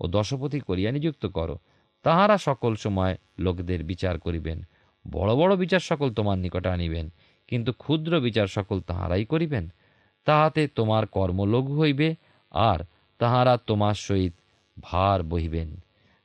ও 0.00 0.04
দশপতি 0.06 0.58
করিয়া 0.60 0.90
নিযুক্ত 0.92 1.24
করো। 1.26 1.56
তাহারা 2.04 2.36
সকল 2.38 2.72
সময় 2.74 3.14
লোকদের 3.38 3.80
বিচার 3.84 4.14
করিবেন। 4.18 4.58
বড় 5.04 5.32
বড় 5.34 5.52
বিচার 5.56 5.82
সকল 5.90 6.08
তোমার 6.12 6.38
নিকটে 6.38 6.68
আনিবেন, 6.68 7.06
কিন্তু 7.48 7.70
ক্ষুদ্র 7.72 8.12
বিচার 8.20 8.46
সকল 8.46 8.76
তাহারাই 8.80 9.24
করিবেন। 9.24 9.64
তাহাতে 10.26 10.62
তোমার 10.74 11.04
কর্ম 11.06 11.38
লঘু 11.44 11.74
হইবে 11.80 12.08
আর 12.54 12.78
তাহারা 13.20 13.54
তোমার 13.66 13.96
সহিত 14.06 14.34
ভার 14.76 15.18
বহিবেন। 15.22 15.68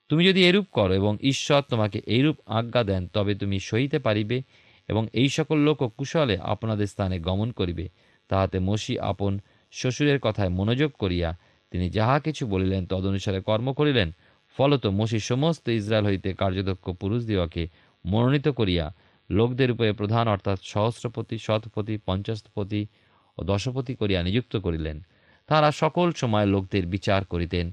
তুমি 0.09 0.21
যদি 0.25 0.41
এরূপ 0.49 0.67
করো 0.71 0.93
এবং 0.93 1.13
ঈশ্বর 1.21 1.61
তোমাকে 1.69 1.99
এইরূপ 2.07 2.37
আজ্ঞা 2.49 2.81
দেন, 2.83 3.01
তবে 3.07 3.33
তুমি 3.35 3.57
সহিতে 3.59 3.97
পারিবে 3.99 4.37
এবং 4.89 5.03
এই 5.13 5.29
সকল 5.29 5.57
লোকও 5.57 5.87
কুশলে 5.97 6.35
আপনাদের 6.53 6.87
স্থানে 6.87 7.15
গমন 7.19 7.49
করিবে। 7.51 7.85
তাহাতে 8.29 8.57
মসি 8.59 8.93
আপন 9.11 9.33
শ্বশুরের 9.71 10.19
কথায় 10.19 10.49
মনোযোগ 10.49 10.91
করিয়া 10.99 11.29
তিনি 11.71 11.85
যাহা 11.89 12.17
কিছু 12.19 12.43
বলিলেন 12.47 12.81
তদনুসারে 12.85 13.39
কর্ম 13.41 13.67
করিলেন। 13.73 14.09
ফলত 14.57 14.83
মসি 14.99 15.19
সমস্ত 15.19 15.65
ইসরায়েল 15.79 16.05
হইতে 16.05 16.29
কার্যদক্ষ 16.33 16.85
পুরুষ 17.01 17.21
দিওয়াকে 17.25 17.63
মনোনীত 18.05 18.47
করিয়া 18.59 18.85
লোকদের 19.29 19.69
উপরে 19.71 19.91
প্রধান 19.93 20.25
অর্থাৎ 20.27 20.59
সহস্রপতি, 20.63 21.35
শতপতি, 21.37 21.95
পঞ্চাশপতি 22.05 22.81
ও 23.37 23.39
দশপতি 23.43 23.93
করিয়া 23.95 24.19
নিযুক্ত 24.23 24.53
করিলেন। 24.57 24.97
তাহারা 25.49 25.69
সকল 25.71 26.07
সময় 26.11 26.45
লোকদের 26.45 26.85
বিচার 26.87 27.21
করিতেন, 27.25 27.65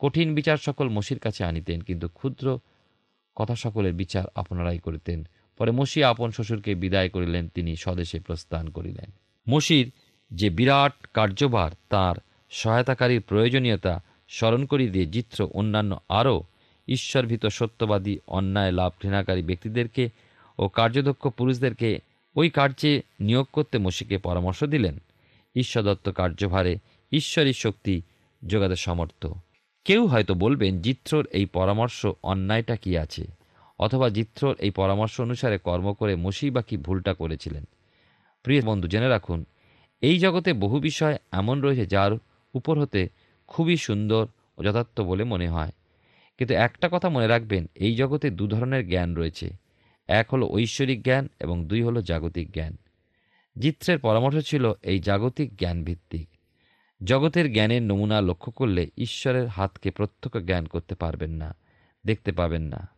কঠিন 0.00 0.28
বিচার 0.34 0.58
সকল 0.66 0.86
মসির 0.88 1.18
কাছে 1.18 1.42
আনিতেন, 1.44 1.78
কিন্তু 1.80 2.06
ক্ষুদ্র 2.08 2.46
কথা 3.36 3.54
সকলের 3.54 3.94
বিচার 3.94 4.24
আপনারাই 4.34 4.78
করিতেন। 4.78 5.18
পরে 5.58 5.70
মসি 5.70 5.98
আপন 6.04 6.28
শ্বশুরকে 6.30 6.72
বিদায় 6.74 7.08
করিলেন, 7.08 7.44
তিনি 7.48 7.72
স্বদেশে 7.76 8.18
প্রস্থান 8.20 8.64
করিলেন। 8.68 9.08
মসির 9.46 9.86
যে 10.34 10.50
বিরাট 10.50 11.06
কার্যভার 11.14 11.70
তার 11.88 12.16
সহায়তাকারীর 12.50 13.20
প্রয়োজনীয়তা 13.20 14.02
স্মরণ 14.28 14.64
করিয়ে 14.64 14.90
দিয়ে 14.90 15.06
জিত্র 15.06 15.48
অন্যান্য 15.54 15.98
আরও 16.08 16.42
ঈশ্বরভীত 16.88 17.46
সত্যবাদী 17.46 18.18
অন্যায় 18.26 18.72
লাভ 18.72 18.92
ঘৃণাকারী 19.02 19.42
ব্যক্তিদেরকে 19.42 20.08
ও 20.58 20.68
কার্যদক্ষ 20.68 21.28
পুরুষদেরকে 21.28 21.98
ওই 22.36 22.50
কার্যে 22.50 23.02
নিয়োগ 23.20 23.46
করতে 23.52 23.78
মসিকে 23.78 24.18
পরামর্শ 24.18 24.64
দিলেন। 24.64 24.98
ঈশ্বরদত্ত 25.56 26.08
কার্যভারে 26.08 26.76
ঈশ্বরী 27.12 27.52
শক্তি 27.52 28.02
যোগাতে 28.46 28.76
সমর্থ। 28.76 29.26
কেউ 29.84 30.06
হয়তো 30.06 30.34
বলবেন 30.34 30.82
জিত্রর 30.82 31.26
এই 31.26 31.46
পরামর্শ 31.46 32.06
অন্যায়টা 32.22 32.76
কি 32.76 32.98
আছে? 32.98 33.26
অথবা 33.78 34.08
জিত্রর 34.08 34.56
এই 34.58 34.70
পরামর্শ 34.70 35.20
অনুসারে 35.20 35.58
কর্ম 35.58 35.92
করে 35.92 36.16
মসি 36.16 36.50
বা 36.50 36.62
কি 36.62 36.76
ভুলটা 36.76 37.14
করেছিলেন? 37.14 37.64
প্রিয় 38.42 38.62
বন্ধু, 38.62 38.88
জেনে 38.88 39.08
রাখুন 39.08 39.44
এই 40.02 40.18
জগতে 40.18 40.52
বহু 40.52 40.80
বিষয় 40.80 41.16
এমন 41.32 41.60
রয়েছে 41.60 41.86
যার 41.86 42.12
উপর 42.54 42.80
হতে 42.80 43.08
খুবই 43.46 43.76
সুন্দর 43.76 44.26
ও 44.58 44.62
যথার্থ 44.62 45.00
বলে 45.00 45.24
মনে 45.24 45.48
হয়। 45.48 45.72
কিন্তু 46.38 46.54
একটা 46.54 46.88
কথা 46.92 47.08
মনে 47.08 47.26
রাখবেন, 47.26 47.66
এই 47.74 47.94
জগতে 47.94 48.30
দু 48.30 48.46
ধরনের 48.46 48.88
জ্ঞান 48.88 49.14
রয়েছে। 49.14 49.50
এক 50.08 50.34
হলো 50.34 50.48
ঐশ্বরিক 50.50 51.02
জ্ঞান 51.02 51.28
এবং 51.40 51.66
দুই 51.66 51.82
হলো 51.82 52.02
জাগতিক 52.02 52.50
জ্ঞান। 52.50 52.76
জিত্রের 53.56 53.98
পরামর্শ 53.98 54.36
ছিল 54.36 54.72
এই 54.82 54.98
জাগতিক 54.98 55.56
জ্ঞান 55.56 55.84
ভিত্তিক 55.84 56.28
জগতের 57.04 57.52
জ্ঞানের 57.52 57.82
নমুনা 57.82 58.20
লক্ষ্য 58.20 58.52
করলে 58.52 58.90
ঈশ্বরের 58.96 59.46
হাতকে 59.46 59.90
প্রত্যক্ষ 59.90 60.36
জ্ঞান 60.38 60.66
করতে 60.66 60.94
পারবেন 60.94 61.30
না, 61.30 61.56
দেখতে 62.06 62.32
পাবেন 62.32 62.62
না। 62.62 62.88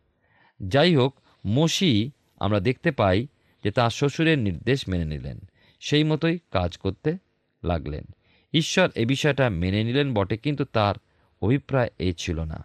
যাই 0.60 0.96
হোক, 0.96 1.16
মসি 1.46 2.10
আমরা 2.40 2.60
দেখতে 2.60 2.90
পাই 2.90 3.26
যে 3.64 3.70
তার 3.70 3.90
শ্বশুরের 3.90 4.38
নির্দেশ 4.38 4.88
মেনে 4.88 5.04
নিলেন। 5.04 5.38
সেই 5.80 6.04
মতোই 6.04 6.38
কাজ 6.50 6.76
করতে 6.76 7.16
লাগলেন। 7.64 8.04
ঈশ্বর 8.52 8.90
এ 8.94 9.06
বিষয়টা 9.06 9.48
মেনে 9.48 9.84
নিলেন 9.84 10.14
বটে, 10.14 10.36
কিন্তু 10.36 10.64
তার 10.64 10.94
অভিপ্রায় 11.42 11.90
এ 11.98 12.12
ছিল 12.12 12.40
না। 12.40 12.64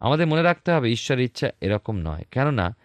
আমাদের 0.00 0.26
মনে 0.26 0.42
রাখতে 0.42 0.72
হবে 0.72 0.92
ঈশ্বরের 0.92 1.24
ইচ্ছা 1.24 1.50
এরকম 1.60 1.96
নয়, 1.96 2.24
কেননা 2.30 2.76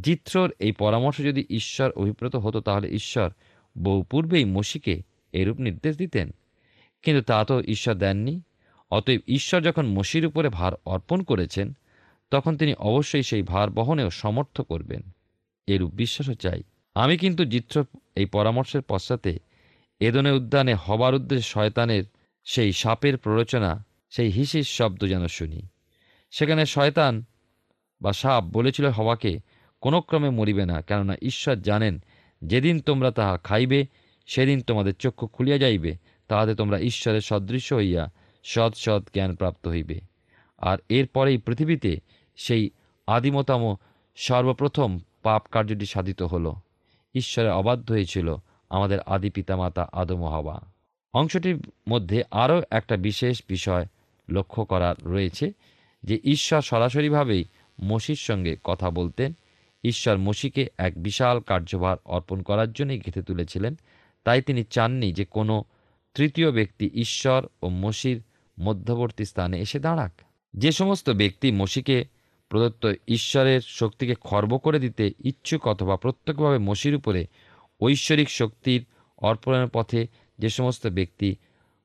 জিত্রর 0.00 0.52
এই 0.58 0.72
পরামর্শ 0.72 1.18
যদি 1.18 1.46
ঈশ্বর 1.50 1.90
অভিপ্রেত 1.90 2.36
হতো, 2.36 2.60
তাহলে 2.60 2.88
ঈশ্বর 2.88 3.30
বহু 3.78 4.02
পূর্বেই 4.02 4.44
মসিকে 4.44 5.02
এরূপ 5.32 5.60
নির্দেশ 5.60 5.96
দিতেন। 5.96 6.30
কিন্তু 7.02 7.24
তা 7.24 7.44
তো 7.44 7.60
ঈশ্বর 7.60 7.94
দেননি। 7.94 8.40
অতএব 8.90 9.20
ঈশ্বর 9.26 9.62
যখন 9.62 9.86
মসির 9.86 10.26
উপরে 10.26 10.48
ভার 10.48 10.72
অর্পণ 10.84 11.22
করেছেন, 11.22 11.76
তখন 12.30 12.56
তিনি 12.56 12.74
অবশ্যই 12.74 13.22
সেই 13.22 13.42
ভার 13.42 13.70
বহনেও 13.70 14.10
সমর্থ 14.10 14.60
করবেন। 14.60 15.02
এরূপ 15.66 15.94
বিশ্বাসও 15.94 16.34
চাই। 16.34 16.62
আমি 16.94 17.18
কিন্তু 17.18 17.44
জিত্র 17.44 17.84
এই 18.18 18.26
পরামর্শের 18.26 18.82
পশ্চাতে 18.82 19.38
এদনে 20.00 20.30
উদ্যানে 20.30 20.74
হবার 20.74 21.14
উদ্দেশ্যে 21.14 21.50
শয়তানের 21.50 22.04
সেই 22.44 22.72
সাপের 22.72 23.16
প্ররোচনা, 23.18 23.84
সেই 24.10 24.30
হিসিস 24.30 24.68
শব্দ 24.68 25.04
যেন 25.04 25.26
শুনি। 25.26 25.62
সেখানে 26.30 26.66
শয়তান 26.66 27.24
বা 28.02 28.12
সাপ 28.12 28.44
বলেছিল 28.44 28.86
হওয়াকে 28.86 29.38
কোনো 29.80 30.00
ক্রমে 30.00 30.30
মরিবে 30.30 30.66
না, 30.66 30.82
কেননা 30.82 31.16
ঈশ্বর 31.22 31.56
জানেন, 31.56 31.98
যেদিন 32.44 32.80
তোমরা 32.80 33.10
তাহা 33.10 33.38
খাইবে, 33.38 33.86
সেদিন 34.26 34.60
তোমাদের 34.60 34.94
চক্ষু 34.94 35.26
খুলিয়া 35.26 35.58
যাইবে, 35.58 35.96
তাহাতে 36.28 36.54
তোমরা 36.54 36.78
ঈশ্বরের 36.78 37.20
সদৃশ্য 37.20 37.74
হইয়া 37.74 38.10
সৎ 38.44 38.76
সৎ 38.76 39.02
জ্ঞান 39.14 39.34
প্রাপ্ত 39.34 39.68
হইবে। 39.68 40.00
আর 40.58 40.78
এরপরেই 40.88 41.38
পৃথিবীতে 41.38 42.00
সেই 42.36 42.70
আদিমতম 43.06 43.76
সর্বপ্রথম 44.16 44.98
পাপ 45.22 45.42
কার্যটি 45.50 45.86
সাধিত 45.86 46.22
হল। 46.22 46.52
ঈশ্বরের 47.18 47.52
অবাধ্য 47.52 47.92
হয়েছিল 47.92 48.36
আমাদের 48.70 49.00
আদি 49.00 49.30
পিতামাতা 49.30 49.88
আদম 49.92 50.26
হাওয়া। 50.26 50.72
অংশটির 51.14 51.58
মধ্যে 51.88 52.22
আরও 52.30 52.62
একটা 52.70 52.96
বিশেষ 52.96 53.42
বিষয় 53.48 53.86
লক্ষ্য 54.30 54.64
করার 54.64 54.94
রয়েছে 55.04 55.52
যে 56.02 56.20
ঈশ্বর 56.24 56.60
সরাসরিভাবেই 56.60 57.44
মসির 57.82 58.16
সঙ্গে 58.16 58.56
কথা 58.64 58.90
বলতেন। 58.90 59.32
ঈশ্বর 59.84 60.18
মসিকে 60.18 60.66
এক 60.78 61.02
বিশাল 61.02 61.40
কার্যভার 61.40 61.96
অর্পণ 62.04 62.42
করার 62.42 62.72
জন্যই 62.72 62.98
গেঁথে 62.98 63.22
তুলেছিলেন। 63.22 63.74
তাই 64.24 64.42
তিনি 64.42 64.64
চাননি 64.64 65.12
যে 65.12 65.24
কোনো 65.24 65.64
তৃতীয় 66.14 66.52
ব্যক্তি 66.52 66.90
ঈশ্বর 66.94 67.46
ও 67.62 67.68
মসির 67.68 68.22
মধ্যবর্তী 68.60 69.24
স্থানে 69.24 69.60
এসে 69.60 69.78
দাঁড়াক। 69.78 70.12
যে 70.56 70.72
সমস্ত 70.72 71.10
ব্যক্তি 71.10 71.52
মসিকে 71.52 72.04
প্রদত্ত 72.48 72.92
ঈশ্বরের 73.08 73.60
শক্তিকে 73.60 74.14
খর্ব 74.14 74.58
করে 74.58 74.78
দিতে 74.78 75.12
ইচ্ছুক 75.24 75.66
অথবা 75.66 75.96
প্রত্যক্ষভাবে 75.96 76.58
মসির 76.58 76.94
উপরে 76.94 77.26
ঐশ্বরিক 77.80 78.30
শক্তির 78.30 78.86
অর্পণের 79.18 79.68
পথে 79.68 80.06
যে 80.38 80.48
সমস্ত 80.48 80.86
ব্যক্তি 80.86 81.36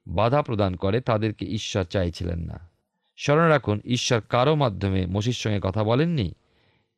বাধা 0.08 0.42
প্রদান 0.42 0.76
করে, 0.76 1.02
তাদেরকে 1.02 1.46
ঈশ্বর 1.46 1.84
চাইছিলেন 1.84 2.40
না। 2.40 2.70
স্মরণ 3.18 3.50
রাখুন, 3.50 3.82
ঈশ্বর 3.86 4.22
কারও 4.22 4.56
মাধ্যমে 4.56 5.06
মসির 5.06 5.34
সঙ্গে 5.34 5.60
কথা 5.64 5.84
বলেননি, 5.84 6.34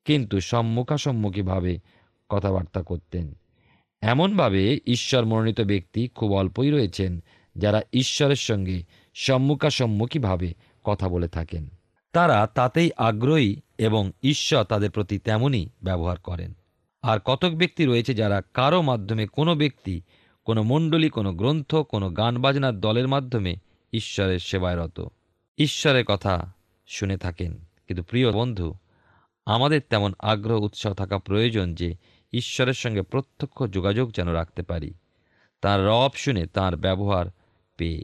কিন্তু 0.05 0.39
সম্মুখাসম্মুখীভাবে 0.39 1.79
কথাবার্তা 2.29 2.83
করতেন। 2.83 3.33
এমনভাবে 4.01 4.79
ঈশ্বর 4.87 5.25
মনোনীত 5.25 5.61
ব্যক্তি 5.61 6.07
খুব 6.07 6.33
অল্পই 6.33 6.71
রয়েছেন 6.71 7.23
যারা 7.55 7.81
ঈশ্বরের 7.93 8.35
সঙ্গে 8.35 8.83
সম্মুখাসম্মুখীভাবে 9.13 10.53
কথা 10.83 11.09
বলে 11.09 11.27
থাকেন। 11.27 11.69
তারা 12.15 12.47
তাতেই 12.53 12.91
আগ্রহী 12.97 13.61
এবং 13.77 14.11
ঈশ্বর 14.23 14.63
তাদের 14.63 14.91
প্রতি 14.91 15.19
তেমনই 15.19 15.69
ব্যবহার 15.83 16.17
করেন। 16.17 16.53
আর 17.01 17.19
কতক 17.19 17.49
ব্যক্তি 17.49 17.85
রয়েছে 17.85 18.13
যারা 18.13 18.41
কারও 18.53 18.81
মাধ্যমে 18.81 19.27
কোনো 19.27 19.55
ব্যক্তি, 19.55 20.01
কোনো 20.45 20.63
মণ্ডলী, 20.63 21.09
কোনো 21.09 21.33
গ্রন্থ, 21.33 21.75
কোনো 21.75 22.09
গান 22.09 22.41
বাজনার 22.41 22.79
দলের 22.79 23.07
মাধ্যমে 23.07 23.55
ঈশ্বরের 23.93 24.39
সেবায়রত। 24.39 25.07
ঈশ্বরের 25.57 26.05
কথা 26.05 26.53
শুনে 26.87 27.17
থাকেন। 27.17 27.65
কিন্তু 27.87 28.03
প্রিয় 28.03 28.31
বন্ধু, 28.31 28.73
আমাদের 29.45 29.81
তেমন 29.89 30.13
আগ্রহ, 30.19 30.61
উৎসাহ 30.61 30.93
থাকা 30.93 31.17
প্রয়োজন 31.17 31.75
যে 31.75 31.95
ঈশ্বরের 32.33 32.73
সঙ্গে 32.73 33.01
প্রত্যক্ষ 33.01 33.65
যোগাযোগ 33.65 34.13
যেন 34.13 34.29
রাখতে 34.29 34.61
পারি। 34.61 34.93
তার 35.61 35.85
রব 35.85 36.09
শুনে 36.15 36.45
তার 36.45 36.77
ব্যবহার 36.77 37.25
পেয়ে। 37.77 38.03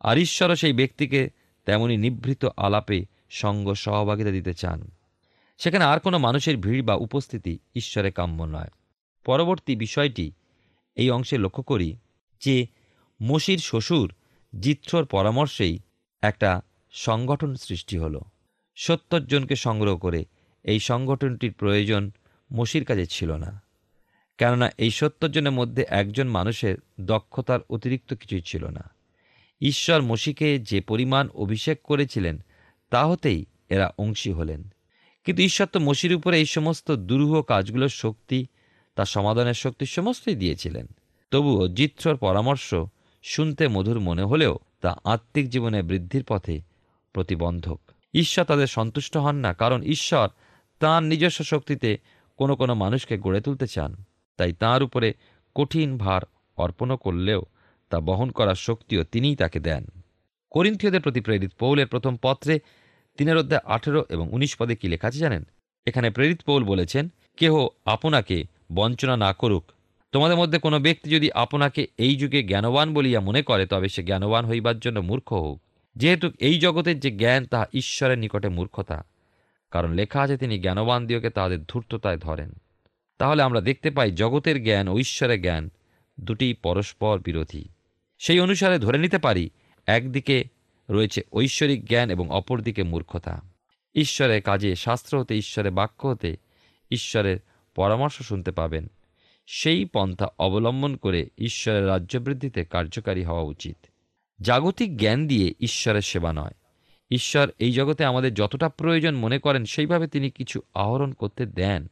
আর 0.00 0.18
ঈশ্বরও 0.18 0.56
সেই 0.56 0.72
ব্যক্তিকে 0.72 1.30
তেমনি 1.64 1.96
নিভৃত 1.96 2.44
আলাপে 2.56 3.11
সঙ্গ 3.32 3.72
সহভাগিতা 3.72 4.30
দিতে 4.30 4.54
চান। 4.54 4.90
সেখানে 5.58 5.84
আর 5.84 6.00
কোনো 6.00 6.18
মানুষের 6.18 6.56
ভিড় 6.56 6.82
বা 6.82 6.94
উপস্থিতি 6.94 7.58
ঈশ্বরে 7.74 8.10
কাম্য 8.10 8.42
নয়। 8.42 8.68
পরবর্তী 9.24 9.76
বিষয়টি 9.76 10.32
এই 10.94 11.10
অংশে 11.10 11.38
লক্ষ্য 11.38 11.62
করি 11.62 11.96
যে 12.40 12.66
মসির 13.22 13.58
শ্বশুর 13.58 14.14
জিত্রর 14.60 15.04
পরামর্শেই 15.04 15.78
একটা 16.22 16.60
সংগঠন 16.90 17.54
সৃষ্টি 17.54 17.98
হলো। 17.98 18.20
সত্তর 18.76 19.20
জনকে 19.20 19.56
সংগ্রহ 19.56 19.96
করে 19.96 20.24
এই 20.64 20.80
সংগঠনটির 20.80 21.52
প্রয়োজন 21.52 22.10
মসির 22.52 22.84
কাজে 22.84 23.06
ছিল 23.06 23.36
না। 23.36 23.62
কেননা 24.38 24.70
এই 24.78 24.90
সত্তর 24.90 25.28
জনের 25.28 25.52
মধ্যে 25.52 25.84
একজন 25.88 26.28
মানুষের 26.28 26.76
দক্ষতার 27.00 27.60
অতিরিক্ত 27.70 28.14
কিছুই 28.14 28.40
ছিল 28.40 28.66
না। 28.66 28.90
ঈশ্বর 29.60 30.02
মসিকে 30.02 30.58
যে 30.58 30.80
পরিমাণ 30.80 31.28
অভিষেক 31.34 31.82
করেছিলেন 31.82 32.44
তা 32.92 33.06
হতেই 33.06 33.44
এরা 33.68 33.92
অংশী 33.98 34.32
হলেন। 34.32 34.72
কিন্তু 35.24 35.42
ঈশ্বর 35.42 35.66
তো 35.66 35.80
মসির 35.80 36.14
উপরে 36.14 36.38
এই 36.38 36.46
সমস্ত 36.46 36.90
দুরূহ 36.90 37.42
কাজগুলোর 37.42 37.88
শক্তি 37.88 38.46
তা 38.94 39.04
সমাধানের 39.04 39.54
শক্তি 39.54 39.86
সমস্তই 39.86 40.34
দিয়েছিলেন। 40.34 40.86
তবুও 41.30 41.68
জিত্রর 41.68 42.16
পরামর্শ 42.16 42.74
শুনতে 43.22 43.68
মধুর 43.68 44.00
মনে 44.00 44.22
হলেও 44.22 44.58
তা 44.80 44.96
আত্মিক 45.04 45.48
জীবনে 45.48 45.82
বৃদ্ধির 45.82 46.24
পথে 46.24 46.60
প্রতিবন্ধক। 47.12 47.80
ঈশ্বর 48.14 48.44
তাদের 48.44 48.66
সন্তুষ্ট 48.66 49.16
হন 49.16 49.36
না, 49.36 49.52
কারণ 49.52 49.82
ঈশ্বর 49.82 50.28
তাঁর 50.78 51.02
নিজস্ব 51.02 51.44
শক্তিতে 51.44 51.98
কোনো 52.36 52.56
কোনো 52.56 52.74
মানুষকে 52.74 53.18
গড়ে 53.18 53.40
তুলতে 53.40 53.66
চান। 53.66 54.04
তাই 54.36 54.52
তাঁর 54.52 54.82
উপরে 54.82 55.14
কঠিন 55.54 55.98
ভার 55.98 56.22
অর্পণ 56.56 56.96
করলেও 56.96 57.42
তা 57.90 58.00
বহন 58.00 58.30
করার 58.30 58.54
শক্তিও 58.54 59.04
তিনিই 59.04 59.36
তাকে 59.36 59.60
দেন। 59.60 59.86
করিন্থীয়দের 60.50 61.00
প্রতি 61.00 61.20
প্রেরিত 61.20 61.52
পৌলের 61.58 61.86
প্রথম 61.86 62.16
পত্রে 62.22 62.60
তিনের 63.16 63.36
অধ্যায় 63.36 63.60
আঠেরো 63.64 64.04
এবং 64.08 64.32
উনিশ 64.32 64.56
পদে 64.56 64.76
কি 64.76 64.88
লেখা 64.88 65.08
আছে 65.08 65.18
জানেন? 65.18 65.44
এখানে 65.86 66.10
প্রেরিত 66.10 66.42
পৌল 66.42 66.64
বলেছেন, 66.64 67.08
কেহ 67.36 67.68
আপনাকে 67.84 68.44
বঞ্চনা 68.72 69.16
না 69.16 69.32
করুক। 69.32 69.64
তোমাদের 70.12 70.36
মধ্যে 70.36 70.58
কোনো 70.58 70.80
ব্যক্তি 70.80 71.10
যদি 71.10 71.32
আপনাকে 71.32 71.86
এই 71.98 72.16
যুগে 72.16 72.42
জ্ঞানবান 72.42 72.94
বলিয়া 72.94 73.20
মনে 73.20 73.42
করে, 73.42 73.66
তবে 73.66 73.88
সে 73.88 74.02
জ্ঞানবান 74.02 74.46
হইবার 74.46 74.78
জন্য 74.78 75.00
মূর্খ 75.00 75.32
হোক। 75.32 75.60
যেহেতু 75.96 76.30
এই 76.38 76.58
জগতের 76.58 77.00
যে 77.00 77.10
জ্ঞান, 77.10 77.46
তাহা 77.46 77.66
ঈশ্বরের 77.72 78.18
নিকটে 78.18 78.48
মূর্খতা। 78.48 79.04
কারণ 79.70 79.92
লেখা 79.92 80.20
আছে, 80.20 80.36
তিনি 80.36 80.58
জ্ঞানবান 80.58 81.06
দিওকে 81.06 81.30
তাদের 81.30 81.64
ধূর্ততায় 81.64 82.18
ধরেন। 82.18 82.52
তাহলে 83.18 83.42
আমরা 83.42 83.60
দেখতে 83.60 83.90
পাই, 83.90 84.10
জগতের 84.10 84.64
জ্ঞান 84.64 84.88
ও 84.88 84.98
ঈশ্বরের 84.98 85.40
জ্ঞান 85.40 85.70
দুটি 86.20 86.54
পরস্পর 86.54 87.18
বিরোধী। 87.18 87.64
সেই 88.18 88.40
অনুসারে 88.40 88.78
ধরে 88.78 88.98
নিতে 88.98 89.18
পারি, 89.18 89.50
একদিকে 89.86 90.44
রয়েছে 90.92 91.20
ঐশ্বরিক 91.32 91.84
জ্ঞান 91.84 92.10
এবং 92.10 92.30
অপরদিকে 92.30 92.82
মূর্খতা। 92.82 93.42
ঈশ্বরের 93.94 94.42
কাজে 94.42 94.74
শাস্ত্র 94.74 95.20
হতে, 95.20 95.34
ঈশ্বরের 95.34 95.72
বাক্য 95.72 96.06
হতে, 96.06 96.36
ঈশ্বরের 96.90 97.38
পরামর্শ 97.74 98.22
শুনতে 98.22 98.50
পাবেন। 98.50 98.90
সেই 99.46 99.84
পন্থা 99.84 100.26
অবলম্বন 100.38 100.96
করে 100.96 101.28
ঈশ্বরের 101.38 101.86
রাজ্যবৃদ্ধিতে 101.86 102.64
কার্যকারী 102.64 103.24
হওয়া 103.24 103.42
উচিত। 103.42 103.76
জাগতিক 104.40 104.96
জ্ঞান 104.96 105.26
দিয়ে 105.26 105.54
ঈশ্বরের 105.60 106.00
সেবা 106.00 106.32
নয়। 106.32 106.52
ঈশ্বর 107.10 107.50
এই 107.58 107.72
জগতে 107.72 108.04
আমাদের 108.04 108.34
যতটা 108.34 108.68
প্রয়োজন 108.68 109.16
মনে 109.16 109.38
করেন, 109.38 109.64
সেইভাবে 109.64 110.06
তিনি 110.06 110.30
কিছু 110.30 110.60
আহরণ 110.74 111.12
করতে 111.12 111.46
দেন। 111.46 111.86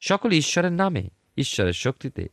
সকল 0.00 0.32
ঈশ্বরের 0.32 0.72
নামে, 0.72 1.10
ঈশ্বরের 1.36 1.72
শক্তিতে। 1.72 2.28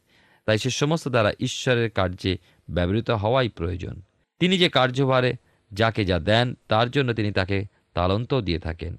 তাই 0.46 0.58
সে 0.58 0.70
সমস্ত 0.70 1.08
দ্বারা 1.08 1.34
ঈশ্বরের 1.40 1.90
কার্যে 1.90 2.38
ব্যবহৃত 2.70 3.10
হওয়াই 3.10 3.50
প্রয়োজন। 3.50 4.02
তিনি 4.40 4.58
যে 4.58 4.70
কার্যভারে 4.70 5.34
যাকে 5.74 6.06
যা 6.06 6.20
দেন, 6.20 6.56
তার 6.68 6.92
জন্য 6.92 7.14
তিনি 7.14 7.32
তাকে 7.32 7.66
তালন্ত 7.94 8.34
দিয়ে 8.34 8.60
থাকেন। 8.60 8.98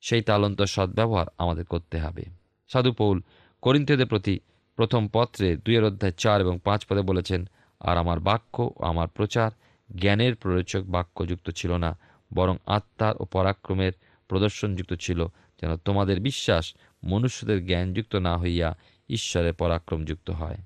সেই 0.00 0.22
তালন্ত 0.22 0.62
সদ্ব্যবহার 0.62 1.26
আমাদের 1.38 1.64
করতে 1.64 1.98
হবে। 1.98 2.24
সাধু 2.68 2.92
পৌল 2.92 3.22
করিন্থীয়দের 3.62 4.06
প্রতি 4.06 4.40
প্রথম 4.76 5.08
পত্রে 5.12 5.56
দুইয়ের 5.56 5.84
অধ্যায় 5.84 6.12
চার 6.12 6.40
এবং 6.40 6.58
পাঁচ 6.64 6.86
পদে 6.86 7.00
বলেছেন, 7.00 7.48
আর 7.80 7.98
আমার 7.98 8.20
বাক্য 8.20 8.70
ও 8.76 8.82
আমার 8.82 9.08
প্রচার 9.08 9.50
জ্ঞানের 9.96 10.34
প্ররোচক 10.36 10.82
বাক্যযুক্ত 10.84 11.50
ছিল 11.50 11.76
না, 11.76 11.98
বরং 12.34 12.56
আত্মার 12.66 13.14
ও 13.20 13.24
পরাক্রমের 13.24 13.92
প্রদর্শনযুক্ত 14.28 14.92
ছিল, 14.92 15.26
যেন 15.60 15.76
তোমাদের 15.76 16.20
বিশ্বাস 16.20 16.74
মনুষ্যদের 17.04 17.66
জ্ঞানযুক্ত 17.66 18.16
না 18.16 18.38
হইয়া 18.38 18.78
ঈশ্বরের 19.08 19.54
পরাক্রমযুক্ত 19.54 20.30
হয়। 20.30 20.56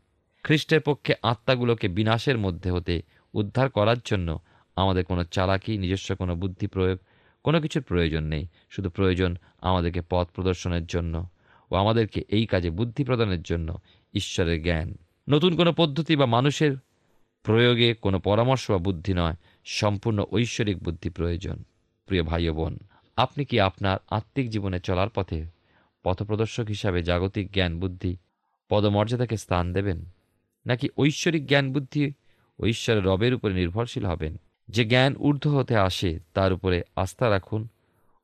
খ্রিস্টের 0.42 0.80
পক্ষে 0.80 1.14
আত্মাগুলোকে 1.22 1.88
বিনাশের 1.88 2.38
মধ্যে 2.38 2.70
হতে 2.70 3.02
উদ্ধার 3.34 3.70
করার 3.70 3.96
জন্য 4.04 4.38
আমাদের 4.76 5.04
কোনো 5.04 5.24
চালাকি, 5.24 5.78
নিজস্ব 5.78 6.16
কোনো 6.16 6.36
বুদ্ধি 6.36 6.66
প্রয়োগ, 6.66 6.98
কোনো 7.42 7.60
কিছুর 7.60 7.82
প্রয়োজন 7.82 8.22
নেই। 8.24 8.46
শুধু 8.70 8.90
প্রয়োজন 8.90 9.36
আমাদেরকে 9.60 10.02
পথ 10.10 10.28
প্রদর্শনের 10.30 10.86
জন্য 10.86 11.28
ও 11.70 11.74
আমাদেরকে 11.74 12.24
এই 12.28 12.46
কাজে 12.46 12.70
বুদ্ধি 12.70 13.04
প্রদানের 13.04 13.42
জন্য 13.42 13.78
ঈশ্বরের 14.14 14.62
জ্ঞান। 14.62 14.94
নতুন 15.28 15.56
কোনো 15.56 15.72
পদ্ধতি 15.72 16.16
বা 16.16 16.26
মানুষের 16.26 16.76
প্রয়োগে 17.42 17.94
কোনো 17.94 18.18
পরামর্শ 18.18 18.70
বা 18.70 18.78
বুদ্ধি 18.78 19.14
নয়, 19.14 19.34
সম্পূর্ণ 19.64 20.24
ঐশ্বরিক 20.32 20.82
বুদ্ধি 20.82 21.10
প্রয়োজন। 21.10 21.64
প্রিয় 22.06 22.22
ভাই 22.22 22.50
বোন, 22.50 22.78
আপনি 23.16 23.44
কি 23.44 23.60
আপনার 23.60 23.98
আত্মিক 24.10 24.50
জীবনে 24.50 24.80
চলার 24.80 25.08
পথে 25.08 25.46
পথপ্রদর্শক 26.04 26.64
হিসাবে 26.64 27.02
জাগতিক 27.02 27.52
জ্ঞান 27.52 27.80
বুদ্ধি 27.80 28.16
পদমর্যাদাকে 28.68 29.36
স্থান 29.36 29.72
দেবেন? 29.72 30.04
নাকি 30.66 30.88
ঐশ্বরিক 30.98 31.46
জ্ঞান 31.46 31.72
বুদ্ধি 31.72 32.12
ও 32.58 32.66
ঈশ্বরের 32.66 33.04
রবের 33.04 33.34
উপরে 33.34 33.54
নির্ভরশীল 33.54 34.06
হবেন? 34.06 34.36
যে 34.68 34.84
জ্ঞান 34.84 35.16
ঊর্ধ্ব 35.16 35.58
হতে 35.58 35.76
আসে, 35.76 36.18
তার 36.34 36.52
উপরে 36.52 36.82
আস্থা 36.96 37.30
রাখুন 37.30 37.68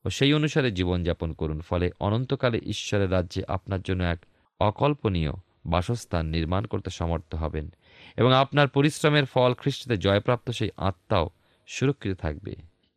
ও 0.05 0.11
সেই 0.11 0.35
অনুসারে 0.35 0.72
জীবনযাপন 0.72 1.33
করুন। 1.33 1.61
ফলে 1.61 1.90
অনন্তকালে 2.00 2.61
ঈশ্বরের 2.66 3.12
রাজ্যে 3.12 3.42
আপনার 3.48 3.81
জন্য 3.81 4.03
এক 4.03 4.18
অকল্পনীয় 4.61 5.31
বাসস্থান 5.66 6.26
নির্মাণ 6.26 6.64
করতে 6.64 6.90
সমর্থ 6.90 7.35
হবেন 7.35 7.72
এবং 8.16 8.33
আপনার 8.33 8.68
পরিশ্রমের 8.68 9.24
ফল 9.24 9.55
খ্রিস্টতে 9.55 9.96
জয়প্রাপ্ত 9.96 10.50
সেই 10.50 10.70
আত্মাও 10.76 11.31
সুরক্ষিত 11.66 12.18
থাকবে। 12.20 12.55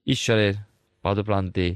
ঈশ্বরের 0.07 0.53
পদপ্রান্তে 1.03 1.75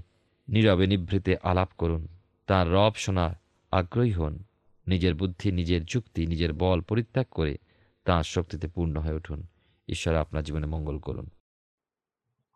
নীরবে 0.49 0.87
নিভৃতে 0.87 1.35
আলাপ 1.43 1.69
করুন। 1.77 2.07
তার 2.47 2.71
রব 2.71 2.91
শোনার 2.95 3.31
আগ্রহী 3.71 4.11
হন। 4.11 4.43
নিজের 4.87 5.15
বুদ্ধি, 5.15 5.51
নিজের 5.51 5.85
যুক্তি, 5.85 6.27
নিজের 6.27 6.53
বল 6.53 6.81
পরিত্যাগ 6.81 7.25
করে 7.31 7.57
তাঁর 8.05 8.23
শক্তিতে 8.23 8.67
পূর্ণ 8.67 8.97
হয়ে 8.97 9.15
উঠুন। 9.15 9.47
ঈশ্বর 9.87 10.15
আপনার 10.15 10.43
জীবনে 10.43 10.65
মঙ্গল 10.65 10.99
করুন। 10.99 11.29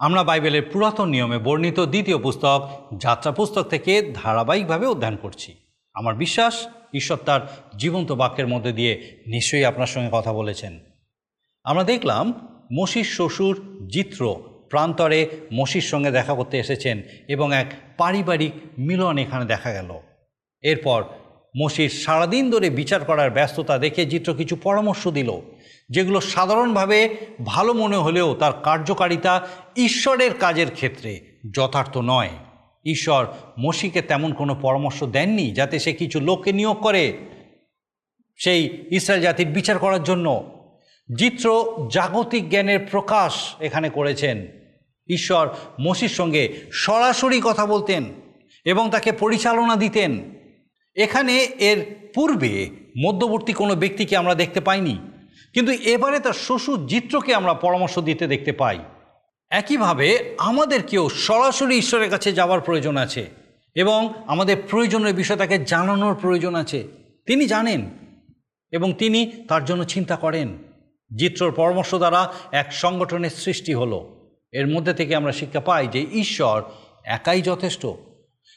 আমরা 0.01 0.23
বাইবেলের 0.23 0.61
পুরাতন 0.61 1.09
নিয়মে 1.09 1.37
বর্ণিত 1.37 1.79
দ্বিতীয় 1.79 2.17
পুস্তক 2.17 2.69
যাত্রা 2.97 3.31
পুস্তক 3.31 3.63
থেকে 3.63 4.11
ধারাবাহিকভাবে 4.13 4.87
অধ্যয়ন 4.87 5.15
করছি। 5.15 5.55
আমার 5.93 6.15
বিশ্বাস, 6.15 6.67
ঈশ্বর 6.93 7.17
তার 7.17 7.41
জীবন্ত 7.77 8.11
বাক্যের 8.11 8.47
মধ্যে 8.47 8.71
দিয়ে 8.71 9.21
নিশ্চয়ই 9.27 9.65
আপনার 9.65 9.87
সঙ্গে 9.87 10.09
কথা 10.11 10.33
বলেছেন। 10.33 10.79
আমরা 11.63 11.83
দেখলাম, 11.83 12.47
মসির 12.79 13.03
শ্বশুর 13.03 13.87
জিত্র 13.93 14.35
প্রান্তরে 14.69 15.27
মসির 15.53 15.81
সঙ্গে 15.81 16.11
দেখা 16.11 16.33
করতে 16.33 16.59
এসেছেন 16.59 17.01
এবং 17.27 17.55
এক 17.55 17.73
পারিবারিক 17.97 18.51
মিলন 18.77 19.17
এখানে 19.17 19.45
দেখা 19.45 19.71
গেল। 19.71 19.91
এরপর 20.61 21.03
মসির 21.63 21.89
সারাদিন 21.89 22.51
ধরে 22.51 22.69
বিচার 22.69 23.05
করার 23.05 23.31
ব্যস্ততা 23.31 23.77
দেখে 23.77 24.05
জিত্র 24.05 24.33
কিছু 24.33 24.55
পরামর্শ 24.55 25.07
দিল। 25.07 25.41
যেগুলো 25.91 26.21
সাধারণভাবে 26.21 27.15
ভালো 27.45 27.73
মনে 27.73 27.95
হলেও 27.95 28.36
তার 28.36 28.54
কার্যকারিতা 28.63 29.47
ঈশ্বরের 29.77 30.34
কাজের 30.34 30.71
ক্ষেত্রে 30.71 31.19
যথার্থ 31.56 31.97
নয়। 31.97 32.30
ঈশ্বর 32.86 33.27
মসিকে 33.60 34.01
তেমন 34.01 34.34
কোনো 34.34 34.56
পরামর্শ 34.56 35.04
দেননি 35.04 35.51
যাতে 35.51 35.80
সে 35.80 35.93
কিছু 35.93 36.19
লোককে 36.19 36.54
নিয়োগ 36.54 36.82
করে 36.82 37.17
সেই 38.38 38.84
ইসরায়েল 38.91 39.23
জাতির 39.23 39.47
বিচার 39.47 39.80
করার 39.80 40.04
জন্য। 40.04 40.43
চিত্র 41.19 41.73
জাগতিক 41.93 42.49
জ্ঞানের 42.49 42.80
প্রকাশ 42.80 43.56
এখানে 43.60 43.89
করেছেন। 43.89 44.47
ঈশ্বর 45.10 45.49
মসির 45.82 46.10
সঙ্গে 46.10 46.54
সরাসরি 46.71 47.41
কথা 47.43 47.65
বলতেন 47.65 48.04
এবং 48.65 48.89
তাকে 48.89 49.12
পরিচালনা 49.12 49.75
দিতেন। 49.75 50.19
এখানে 50.95 51.38
এর 51.38 51.95
পূর্বে 52.15 52.69
মধ্যবর্তী 53.06 53.54
কোনো 53.54 53.75
ব্যক্তিকে 53.75 54.17
আমরা 54.17 54.36
দেখতে 54.36 54.62
পাইনি। 54.62 55.11
কিন্তু 55.54 55.71
এবারে 55.71 56.19
তার 56.19 56.34
শ্বশুর 56.34 56.88
চিত্রকে 56.88 57.36
আমরা 57.36 57.54
পরামর্শ 57.54 57.99
দিতে 57.99 58.27
দেখতে 58.27 58.51
পাই। 58.51 58.80
একইভাবে 59.49 60.36
আমাদেরকেও 60.38 61.10
সরাসরি 61.10 61.77
ঈশ্বরের 61.77 62.10
কাছে 62.10 62.34
যাওয়ার 62.34 62.62
প্রয়োজন 62.62 62.97
আছে 62.97 63.30
এবং 63.75 64.13
আমাদের 64.27 64.58
প্রয়োজনের 64.69 65.13
বিষয় 65.13 65.38
তাকে 65.38 65.58
জানানোর 65.58 66.15
প্রয়োজন 66.15 66.56
আছে। 66.56 66.88
তিনি 67.25 67.47
জানেন 67.47 67.89
এবং 68.71 68.93
তিনি 68.93 69.32
তার 69.47 69.65
জন্য 69.65 69.84
চিন্তা 69.84 70.15
করেন। 70.15 70.58
চিত্রর 71.19 71.51
পরামর্শ 71.51 71.95
দ্বারা 71.95 72.34
এক 72.51 72.73
সংগঠনের 72.73 73.30
সৃষ্টি 73.30 73.73
হলো। 73.73 74.30
এর 74.51 74.67
মধ্যে 74.67 74.93
থেকে 74.93 75.15
আমরা 75.15 75.32
শিক্ষা 75.32 75.60
পাই 75.60 75.88
যে 75.88 76.06
ঈশ্বর 76.13 76.63
একাই 77.06 77.41
যথেষ্ট। 77.41 77.88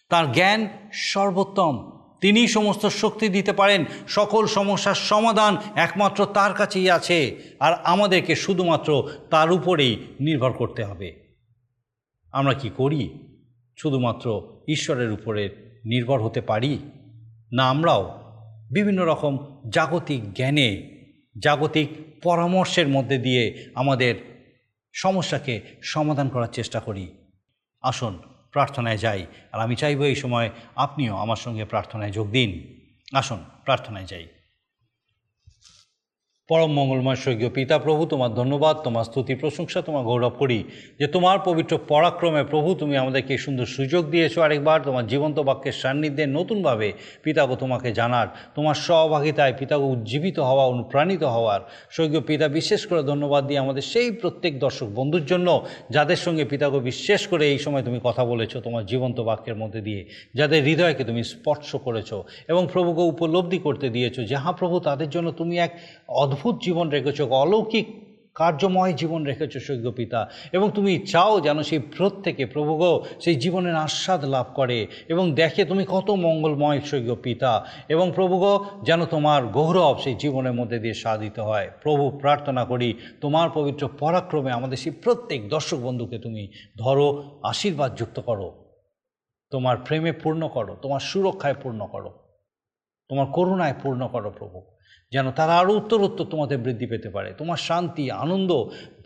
তার 0.08 0.32
জ্ঞান 0.32 0.68
সর্বোত্তম। 0.92 1.93
তিনি 2.24 2.48
সমস্ত 2.48 2.86
শক্তি 2.86 3.28
দিতে 3.28 3.52
পারেন। 3.52 3.84
সকল 4.08 4.46
সমস্যার 4.46 4.94
সমাধান 4.94 5.56
একমাত্র 5.74 6.26
তার 6.26 6.54
কাছেই 6.54 6.90
আছে। 6.90 7.36
আর 7.60 7.72
আমাদেরকে 7.84 8.34
শুধুমাত্র 8.34 9.10
তার 9.30 9.52
উপরেই 9.52 9.96
নির্ভর 10.20 10.52
করতে 10.52 10.84
হবে। 10.84 11.36
আমরা 12.32 12.54
কি 12.54 12.70
করি? 12.76 13.18
শুধুমাত্র 13.76 14.56
ঈশ্বরের 14.68 15.10
উপরে 15.10 15.48
নির্ভর 15.84 16.22
হতে 16.22 16.40
পারি? 16.40 16.78
না, 17.52 17.68
আমরাও 17.68 18.20
বিভিন্ন 18.72 19.06
রকম 19.06 19.60
জাগতিক 19.74 20.32
জ্ঞানে, 20.32 20.90
জাগতিক 21.42 21.88
পরামর্শের 22.22 22.88
মধ্যে 22.88 23.18
দিয়ে 23.18 23.66
আমাদের 23.74 24.14
সমস্যাকে 24.92 25.60
সমাধান 25.82 26.28
করার 26.28 26.48
চেষ্টা 26.52 26.80
করি। 26.80 27.08
আসুন 27.82 28.18
প্রার্থনায় 28.54 28.98
যাই। 28.98 29.20
আর 29.52 29.58
আমি 29.60 29.74
চাইব 29.76 30.00
এই 30.02 30.14
সময় 30.14 30.48
আপনিও 30.76 31.14
আমার 31.24 31.40
সঙ্গে 31.44 31.64
প্রার্থনায় 31.64 32.12
যোগ 32.12 32.26
দিন। 32.30 32.50
আসুন, 33.12 33.40
প্রার্থনায় 33.64 34.06
যাই। 34.06 34.26
পরম 36.48 36.70
মঙ্গলময় 36.72 37.18
স্বর্গীয় 37.24 37.50
পিতা 37.50 37.76
প্রভু, 37.78 38.06
তোমার 38.06 38.34
ধন্যবাদ, 38.34 38.74
তোমার 38.76 39.04
স্তুতি, 39.04 39.34
প্রশংসা, 39.34 39.78
তোমার 39.82 40.04
গৌরব 40.04 40.34
করি 40.38 40.58
যে 40.98 41.06
তোমার 41.06 41.38
পবিত্র 41.44 41.78
পরাক্রমে 41.88 42.42
প্রভু, 42.44 42.74
তুমি 42.74 42.94
আমাদেরকে 42.96 43.38
সুন্দর 43.38 43.66
সুযোগ 43.66 44.02
দিয়েছ 44.10 44.34
আরেকবার, 44.38 44.78
তোমার 44.82 45.04
জীবন্ত 45.06 45.38
বাক্যের 45.38 45.72
সান্নিধ্যে 45.72 46.24
নতুনভাবে 46.26 46.88
পিতাকে 47.22 47.56
তোমাকে 47.56 47.88
জানার, 47.92 48.28
তোমার 48.54 48.76
সহভাগিতায় 48.86 49.54
পিতাকে 49.58 49.84
উজ্জীবিত 49.84 50.38
হওয়া, 50.38 50.64
অনুপ্রাণিত 50.66 51.22
হওয়ার। 51.22 51.60
স্বর্গীয় 51.90 52.20
পিতা, 52.20 52.46
বিশেষ 52.48 52.80
করে 52.86 53.02
ধন্যবাদ 53.02 53.42
দিয়ে 53.46 53.58
আমাদের 53.58 53.82
সেই 53.82 54.08
প্রত্যেক 54.12 54.52
দর্শক 54.58 54.88
বন্ধুর 54.94 55.24
জন্য, 55.24 55.48
যাদের 55.90 56.16
সঙ্গে 56.16 56.44
পিতাকে 56.44 56.78
বিশেষ 56.80 57.20
করে 57.26 57.44
এই 57.52 57.58
সময় 57.58 57.82
তুমি 57.82 57.98
কথা 58.02 58.24
বলেছ, 58.24 58.52
তোমার 58.56 58.86
জীবন্ত 58.86 59.18
বাক্যের 59.20 59.56
মধ্যে 59.56 59.80
দিয়ে, 59.80 60.00
যাদের 60.34 60.60
হৃদয়কে 60.64 61.04
তুমি 61.04 61.22
স্পর্শ 61.24 61.76
করেছ 61.76 62.10
এবং 62.48 62.62
প্রভুকে 62.72 63.02
উপলব্ধি 63.12 63.58
করতে 63.58 63.86
দিয়েছ 63.88 64.16
যাহা 64.32 64.50
প্রভু, 64.52 64.76
তাদের 64.80 65.08
জন্য 65.10 65.28
তুমি 65.32 65.54
এক 65.58 65.72
অদ্ভুত 66.34 66.62
জীবন 66.62 66.88
রেখেছো 66.88 67.26
অলৌকিক 67.26 68.04
কার্যময় 68.34 68.92
জীবন 68.92 69.24
রেখেছ 69.24 69.56
সৈক্য 69.56 69.92
পিতা। 69.92 70.28
এবং 70.52 70.70
তুমি 70.74 70.98
চাও 70.98 71.40
যেন 71.40 71.62
সেই 71.62 71.78
প্রত্যেকে 71.78 72.46
প্রভু 72.46 72.76
গো 72.76 73.04
সেই 73.20 73.34
জীবনের 73.34 73.74
আস্বাদ 73.74 74.24
লাভ 74.24 74.46
করে 74.54 74.86
এবং 75.08 75.34
দেখে 75.34 75.64
তুমি 75.64 75.84
কত 75.88 76.10
মঙ্গলময় 76.10 76.80
সৈক্য 76.80 77.16
পিতা। 77.16 77.66
এবং 77.88 78.12
প্রভুগ 78.14 78.64
যেন 78.84 79.04
তোমার 79.04 79.46
গৌরব 79.46 79.98
সেই 79.98 80.14
জীবনের 80.14 80.52
মধ্যে 80.52 80.78
দিয়ে 80.78 80.94
সাধিত 80.94 81.38
হয়। 81.38 81.70
প্রভু, 81.82 82.10
প্রার্থনা 82.10 82.64
করি, 82.64 82.94
তোমার 83.20 83.50
পবিত্র 83.54 83.88
পরাক্রমে 83.98 84.52
আমাদের 84.52 84.76
সেই 84.76 84.92
প্রত্যেক 84.92 85.48
দর্শক 85.48 85.76
বন্ধুকে 85.76 86.18
তুমি 86.18 86.48
ধরো, 86.78 87.40
আশীর্বাদ 87.42 87.96
যুক্ত 87.96 88.20
করো। 88.20 88.64
তোমার 89.50 89.76
প্রেমে 89.76 90.12
পূর্ণ 90.12 90.48
করো, 90.48 90.76
তোমার 90.82 91.00
সুরক্ষায় 91.00 91.54
পূর্ণ 91.62 91.86
করো। 91.92 92.10
তোমার 93.08 93.26
করুণায় 93.26 93.74
পূর্ণ 93.82 94.08
করো 94.08 94.30
প্রভু। 94.30 94.73
যেন 95.14 95.26
তারা 95.38 95.54
আরও 95.58 95.72
উত্তরোত্তর 95.80 96.30
তোমাদের 96.32 96.58
বৃদ্ধি 96.58 96.86
পেতে 96.86 97.08
পারে। 97.08 97.30
তোমার 97.40 97.60
শান্তি, 97.68 98.04
আনন্দ, 98.24 98.50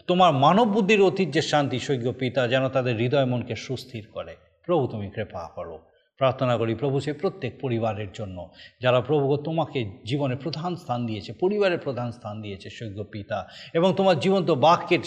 তোমার 0.06 0.30
মানব 0.44 0.66
বুদ্ধির 0.74 1.00
অতীত 1.02 1.28
যে 1.28 1.42
শান্তি 1.42 1.78
সৈক্য 1.86 2.10
পিতা, 2.12 2.42
যেন 2.48 2.64
তাদের 2.68 2.94
হৃদয় 2.96 3.28
মনকে 3.32 3.54
সুস্থির 3.66 4.04
করে। 4.14 4.34
প্রভু 4.66 4.84
তুমি 4.86 5.08
কৃপা 5.10 5.42
করো। 5.54 5.76
প্রার্থনা 6.18 6.56
করি, 6.56 6.74
প্রভু, 6.74 7.00
সে 7.00 7.12
প্রত্যেক 7.12 7.52
পরিবারের 7.60 8.10
জন্য, 8.14 8.38
যারা 8.82 9.00
প্রভু 9.00 9.36
তোমাকে 9.36 9.78
জীবনে 10.04 10.36
প্রধান 10.36 10.76
স্থান 10.76 11.06
দিয়েছে, 11.06 11.30
পরিবারের 11.32 11.78
প্রধান 11.78 12.10
স্থান 12.10 12.34
দিয়েছে, 12.42 12.70
সৈক্য 12.70 13.04
পিতা, 13.04 13.38
এবং 13.74 13.94
তোমার 13.96 14.20
জীবন্ত 14.20 14.48
বাক্যের 14.50 15.02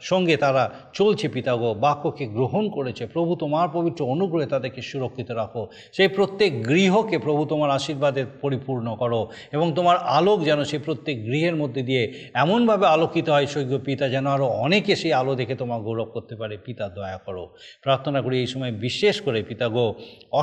সঙ্গে 0.00 0.36
তারা 0.36 0.70
চলছে 0.92 1.28
পিতা 1.28 1.56
গো, 1.56 1.74
বাক্যকে 1.74 2.24
গ্রহণ 2.26 2.64
করেছে, 2.70 3.06
প্রভু, 3.06 3.36
তোমার 3.36 3.68
পবিত্র 3.72 4.00
অনুগ্রহে 4.04 4.46
তাদেরকে 4.46 4.82
সুরক্ষিত 4.82 5.30
রাখো। 5.30 5.62
সেই 5.92 6.08
প্রত্যেক 6.08 6.50
গৃহকে 6.66 7.16
প্রভু, 7.18 7.42
তোমার 7.44 7.70
আশীর্বাদে 7.70 8.22
পরিপূর্ণ 8.40 8.86
করো, 8.96 9.20
এবং 9.52 9.66
তোমার 9.74 9.96
আলোক 10.18 10.38
যেন 10.44 10.60
সেই 10.64 10.78
প্রত্যেক 10.78 11.16
গৃহের 11.24 11.56
মধ্যে 11.56 11.82
দিয়ে 11.82 12.02
এমনভাবে 12.34 12.86
আলোকিত 12.86 13.26
হয়, 13.28 13.46
সৈক্য 13.46 13.78
পিতা, 13.84 14.08
যেন 14.08 14.26
আরও 14.26 14.46
অনেকে 14.64 14.92
সেই 14.96 15.12
আলো 15.12 15.32
দেখে 15.34 15.54
তোমার 15.54 15.80
গৌরব 15.80 16.08
করতে 16.14 16.34
পারে। 16.36 16.54
পিতা, 16.66 16.84
দয়া 16.88 17.18
করো। 17.26 17.44
প্রার্থনা 17.82 18.18
করি 18.22 18.36
এই 18.40 18.46
সময় 18.46 18.72
বিশেষ 18.86 19.20
করে 19.20 19.38
পিতা 19.42 19.68
গো 19.68 19.86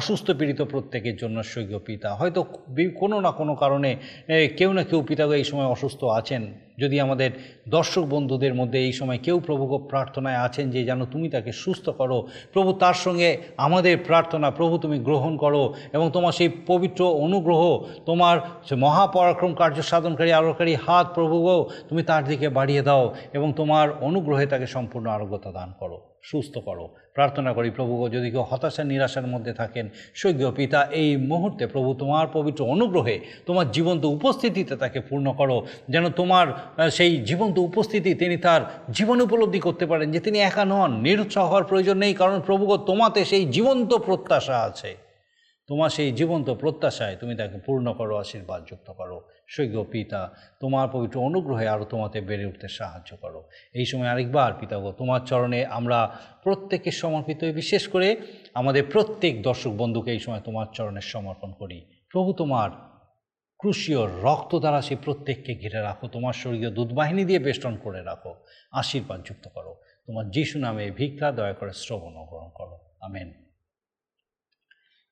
অসুস্থ 0.05 0.27
পীড়িত 0.39 0.61
প্রত্যেকের 0.73 1.15
জন্য 1.21 1.37
স্বৈগীয় 1.51 1.81
পিতা। 1.87 2.09
হয়তো 2.19 2.39
কোনো 3.01 3.17
না 3.25 3.31
কোনো 3.39 3.53
কারণে 3.61 3.89
কেউ 4.57 4.69
না 4.77 4.83
কেউ 4.89 4.99
পিতা 5.09 5.23
এই 5.41 5.45
সময় 5.51 5.69
অসুস্থ 5.75 6.01
আছেন। 6.19 6.43
যদি 6.81 6.95
আমাদের 7.05 7.29
দর্শক 7.75 8.03
বন্ধুদের 8.13 8.53
মধ্যে 8.59 8.79
এই 8.87 8.93
সময় 8.99 9.19
কেউ 9.25 9.37
প্রভুকে 9.47 9.77
প্রার্থনায় 9.91 10.39
আছেন 10.47 10.65
যে 10.73 10.81
যেন 10.89 11.01
তুমি 11.13 11.27
তাকে 11.35 11.51
সুস্থ 11.63 11.85
করো, 11.99 12.17
প্রভু 12.53 12.69
তার 12.83 12.97
সঙ্গে 13.05 13.29
আমাদের 13.67 13.95
প্রার্থনা, 14.09 14.47
প্রভু 14.59 14.75
তুমি 14.83 14.97
গ্রহণ 15.07 15.33
করো 15.43 15.63
এবং 15.95 16.07
তোমার 16.15 16.33
সেই 16.39 16.49
পবিত্র 16.71 17.01
অনুগ্রহ, 17.25 17.61
তোমার 18.09 18.35
মহাপরাক্রম 18.85 19.51
কার্য 19.59 19.77
সাধনকারী 19.91 20.31
আলোকারী 20.41 20.73
হাত 20.85 21.05
প্রভু 21.17 21.35
তুমি 21.89 22.01
তার 22.09 22.23
দিকে 22.29 22.47
বাড়িয়ে 22.57 22.83
দাও 22.87 23.05
এবং 23.37 23.47
তোমার 23.59 23.87
অনুগ্রহে 24.07 24.45
তাকে 24.53 24.67
সম্পূর্ণ 24.75 25.05
আরোগ্যতা 25.15 25.49
দান 25.57 25.69
করো, 25.81 25.97
সুস্থ 26.29 26.55
করো। 26.67 26.85
প্রার্থনা 27.17 27.51
করি 27.57 27.69
প্রভু 27.77 27.93
যদি 28.15 28.27
কেউ 28.33 28.43
হতাশা 28.51 28.83
নিরাশার 28.91 29.27
মধ্যে 29.33 29.53
থাকেন 29.59 29.85
সৈক্য 30.19 30.51
পিতা, 30.57 30.79
এই 31.01 31.09
মুহূর্তে 31.31 31.63
প্রভু 31.73 31.89
তোমার 32.01 32.25
পবিত্র 32.37 32.61
অনুগ্রহে 32.75 33.15
তোমার 33.47 33.67
জীবন্ত 33.75 34.03
উপস্থিতিতে 34.17 34.73
তাকে 34.83 34.99
পূর্ণ 35.09 35.27
করো, 35.39 35.57
যেন 35.93 36.05
তোমার 36.19 36.45
সেই 36.91 37.17
জীবন্ত 37.17 37.57
উপস্থিতি 37.57 38.13
তিনি 38.13 38.37
তার 38.37 38.61
জীবন 38.91 39.21
উপলব্ধি 39.21 39.59
করতে 39.59 39.85
পারেন 39.85 40.11
যে 40.11 40.19
তিনি 40.19 40.39
একা 40.39 40.65
নন, 40.65 41.01
নিরুৎসাহ 41.01 41.47
হওয়ার 41.47 41.63
প্রয়োজন 41.63 41.97
নেই, 41.97 42.13
কারণ 42.13 42.41
প্রভুগ 42.41 42.85
তোমাতে 42.85 43.25
সেই 43.25 43.45
জীবন্ত 43.45 43.93
প্রত্যাশা 43.93 44.57
আছে। 44.59 44.95
তোমার 45.67 45.89
সেই 45.89 46.11
জীবন্ত 46.11 46.49
প্রত্যাশায় 46.49 47.15
তুমি 47.15 47.35
তাকে 47.35 47.57
পূর্ণ 47.65 47.93
করো, 47.93 48.17
আশীর্বাদ 48.17 48.61
যুক্ত 48.69 48.91
করো। 48.91 49.27
সৈক্য 49.47 49.85
পিতা, 49.91 50.33
তোমার 50.59 50.87
পবিত্র 50.91 51.19
অনুগ্রহে 51.19 51.67
আরও 51.67 51.85
তোমাতে 51.85 52.21
বেড়ে 52.21 52.45
উঠতে 52.45 52.67
সাহায্য 52.67 53.15
করো। 53.15 53.49
এই 53.73 53.85
সময় 53.85 54.07
আরেকবার 54.07 54.53
পিতা 54.59 54.77
গো, 54.77 54.91
তোমার 54.91 55.21
চরণে 55.25 55.65
আমরা 55.65 56.17
প্রত্যেকে 56.43 56.91
সমর্পিত 56.91 57.43
বিশেষ 57.43 57.87
করে 57.87 58.15
আমাদের 58.53 58.83
প্রত্যেক 58.91 59.41
দর্শক 59.41 59.69
বন্ধুকে 59.69 60.11
এই 60.11 60.19
সময় 60.19 60.39
তোমার 60.39 60.65
চরণে 60.73 61.01
সমর্পণ 61.01 61.51
করি। 61.51 61.85
প্রভু 62.11 62.33
তোমার 62.33 62.69
ক্রুশীয় 63.57 64.07
রক্ত 64.21 64.55
দ্বারা 64.55 64.81
সেই 64.81 64.97
প্রত্যেককে 65.05 65.55
ঘিরে 65.55 65.81
রাখো। 65.81 66.07
তোমার 66.07 66.33
স্বর্গীয় 66.33 66.71
দুধবাহিনী 66.71 67.25
দিয়ে 67.25 67.39
বেষ্টন 67.39 67.75
করে 67.75 68.03
রাখো। 68.03 68.35
আশীর্বাদ 68.71 69.21
যুক্ত 69.25 69.47
করো। 69.47 69.81
তোমার 70.07 70.31
যিশু 70.31 70.59
নামে 70.59 70.91
ভিক্ষা, 70.91 71.31
দয়া 71.31 71.53
করে 71.53 71.71
শ্রবণ 71.73 72.13
গ্রহণ 72.13 72.49
করো। 72.55 72.79
আমেন। 73.01 73.33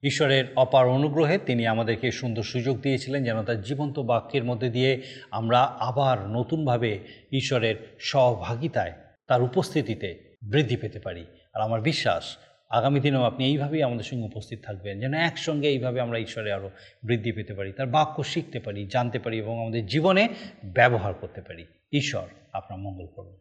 ঈশ্বরের 0.04 0.46
অপার 0.56 0.88
অনুগ্রহে 0.88 1.38
তিনি 1.38 1.68
আমাদেরকে 1.68 2.12
সুন্দর 2.12 2.44
সুযোগ 2.44 2.82
দিয়েছিলেন 2.82 3.24
যেন 3.24 3.44
তার 3.44 3.62
জীবন্ত 3.62 4.00
বাক্যের 4.00 4.44
মধ্যে 4.44 4.70
দিয়ে 4.70 5.02
আমরা 5.32 5.64
আবার 5.64 6.28
নতুনভাবে 6.28 7.00
ঈশ্বরের 7.32 7.98
সহভাগিতায় 8.00 8.94
তার 9.28 9.42
উপস্থিতিতে 9.42 10.38
বৃদ্ধি 10.52 10.78
পেতে 10.78 11.00
পারি। 11.00 11.26
আর 11.54 11.62
আমার 11.62 11.82
বিশ্বাস 11.82 12.38
আগামী 12.74 13.00
দিনেও 13.00 13.24
আপনি 13.24 13.46
এইভাবেই 13.46 13.84
আমাদের 13.84 14.04
সঙ্গে 14.04 14.24
উপস্থিত 14.24 14.60
থাকবেন, 14.64 15.00
যেন 15.00 15.14
একসঙ্গে 15.14 15.68
এইভাবে 15.68 16.02
আমরা 16.02 16.18
ঈশ্বরে 16.20 16.52
আরও 16.52 16.72
বৃদ্ধি 17.04 17.32
পেতে 17.32 17.54
পারি, 17.54 17.72
তার 17.72 17.88
বাক্য 17.88 18.24
শিখতে 18.24 18.60
পারি, 18.60 18.88
জানতে 18.92 19.20
পারি 19.20 19.38
এবং 19.38 19.62
আমাদের 19.62 19.86
জীবনে 19.86 20.30
ব্যবহার 20.66 21.14
করতে 21.14 21.42
পারি। 21.42 21.66
ঈশ্বর 21.94 22.28
আপনার 22.54 22.80
মঙ্গল 22.80 23.06
করুন। 23.16 23.38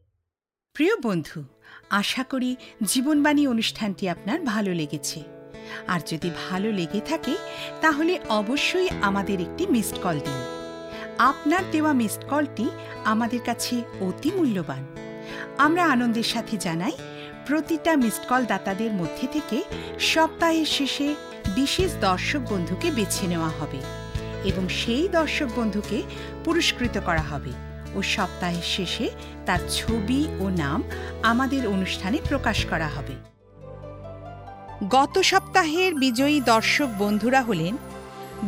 প্রিয় 0.75 0.97
বন্ধু, 1.03 1.45
আশা 1.91 2.25
করি 2.25 2.57
জীবনবাণী 2.83 3.47
অনুষ্ঠানটি 3.47 4.09
আপনার 4.09 4.41
ভালো 4.41 4.75
লেগেছে। 4.75 5.23
আর 5.87 6.01
যদি 6.07 6.31
ভালো 6.51 6.73
লেগে 6.73 7.01
থাকে, 7.01 7.37
তাহলে 7.81 8.19
অবশ্যই 8.29 8.89
আমাদের 9.03 9.41
একটি 9.41 9.67
মিসড 9.67 9.99
কল 10.03 10.19
দিন। 10.19 10.43
আপনার 11.19 11.63
দেওয়া 11.71 11.93
মিসড 11.93 12.25
কলটি 12.25 12.69
আমাদের 13.05 13.41
কাছে 13.45 13.83
অতি 14.01 14.31
মূল্যবান। 14.31 14.87
আমরা 15.59 15.87
আনন্দের 15.87 16.23
সাথে 16.23 16.57
জানাই 16.57 16.93
প্রতিটা 17.47 17.97
মিসড 17.97 18.29
কল 18.29 18.45
দাতাদের 18.45 18.93
মধ্যে 18.93 19.27
থেকে 19.33 19.63
সপ্তাহের 20.01 20.67
শেষে 20.67 21.15
বিশেষ 21.55 21.95
দর্শক 22.01 22.41
বন্ধুকে 22.51 22.91
বেছে 22.91 23.27
নেওয়া 23.27 23.49
হবে 23.49 23.79
এবং 24.45 24.69
সেই 24.69 25.09
দর্শক 25.09 25.49
বন্ধুকে 25.57 26.03
পুরস্কৃত 26.45 26.99
করা 27.07 27.23
হবে 27.23 27.53
ও 27.95 28.03
সপ্তাহের 28.03 28.63
শেষে 28.63 29.11
তার 29.47 29.61
ছবি 29.71 30.27
ও 30.41 30.49
নাম 30.49 30.83
আমাদের 31.23 31.67
অনুষ্ঠানে 31.67 32.19
প্রকাশ 32.29 32.67
করা 32.67 32.89
হবে। 32.89 33.15
গত 34.91 35.19
সপ্তাহের 35.19 35.95
বিজয়ী 35.95 36.41
দর্শক 36.41 36.89
বন্ধুরা 36.99 37.43
হলেন 37.43 37.77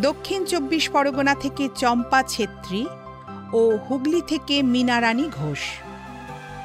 দক্ষিণ 0.02 0.44
চব্বিশ 0.44 0.88
পরগনা 0.88 1.34
থেকে 1.34 1.68
চম্পা 1.76 2.22
ছেত্রী 2.22 2.86
ও 3.52 3.76
হুগলি 3.76 4.22
থেকে 4.26 4.62
Minarani 4.62 5.30
Ghosh. 5.36 5.60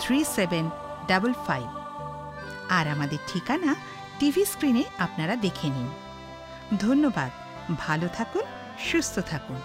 Three 0.00 0.24
seven 0.24 0.70
double 1.06 1.32
five 1.46 1.66
আর 2.68 2.88
আমাদের 2.88 3.18
ঠিকানা 3.26 3.74
টিভি 4.18 4.44
স্ক্রিনে 4.44 4.84
আপনারা 4.98 5.36
দেখে 5.36 5.68
নিন। 5.68 5.88
ধন্যবাদ। 6.78 7.30
ভালো 7.78 8.08
থাকুন, 8.08 8.42
সুস্থ 8.78 9.18
থাকুন। 9.18 9.60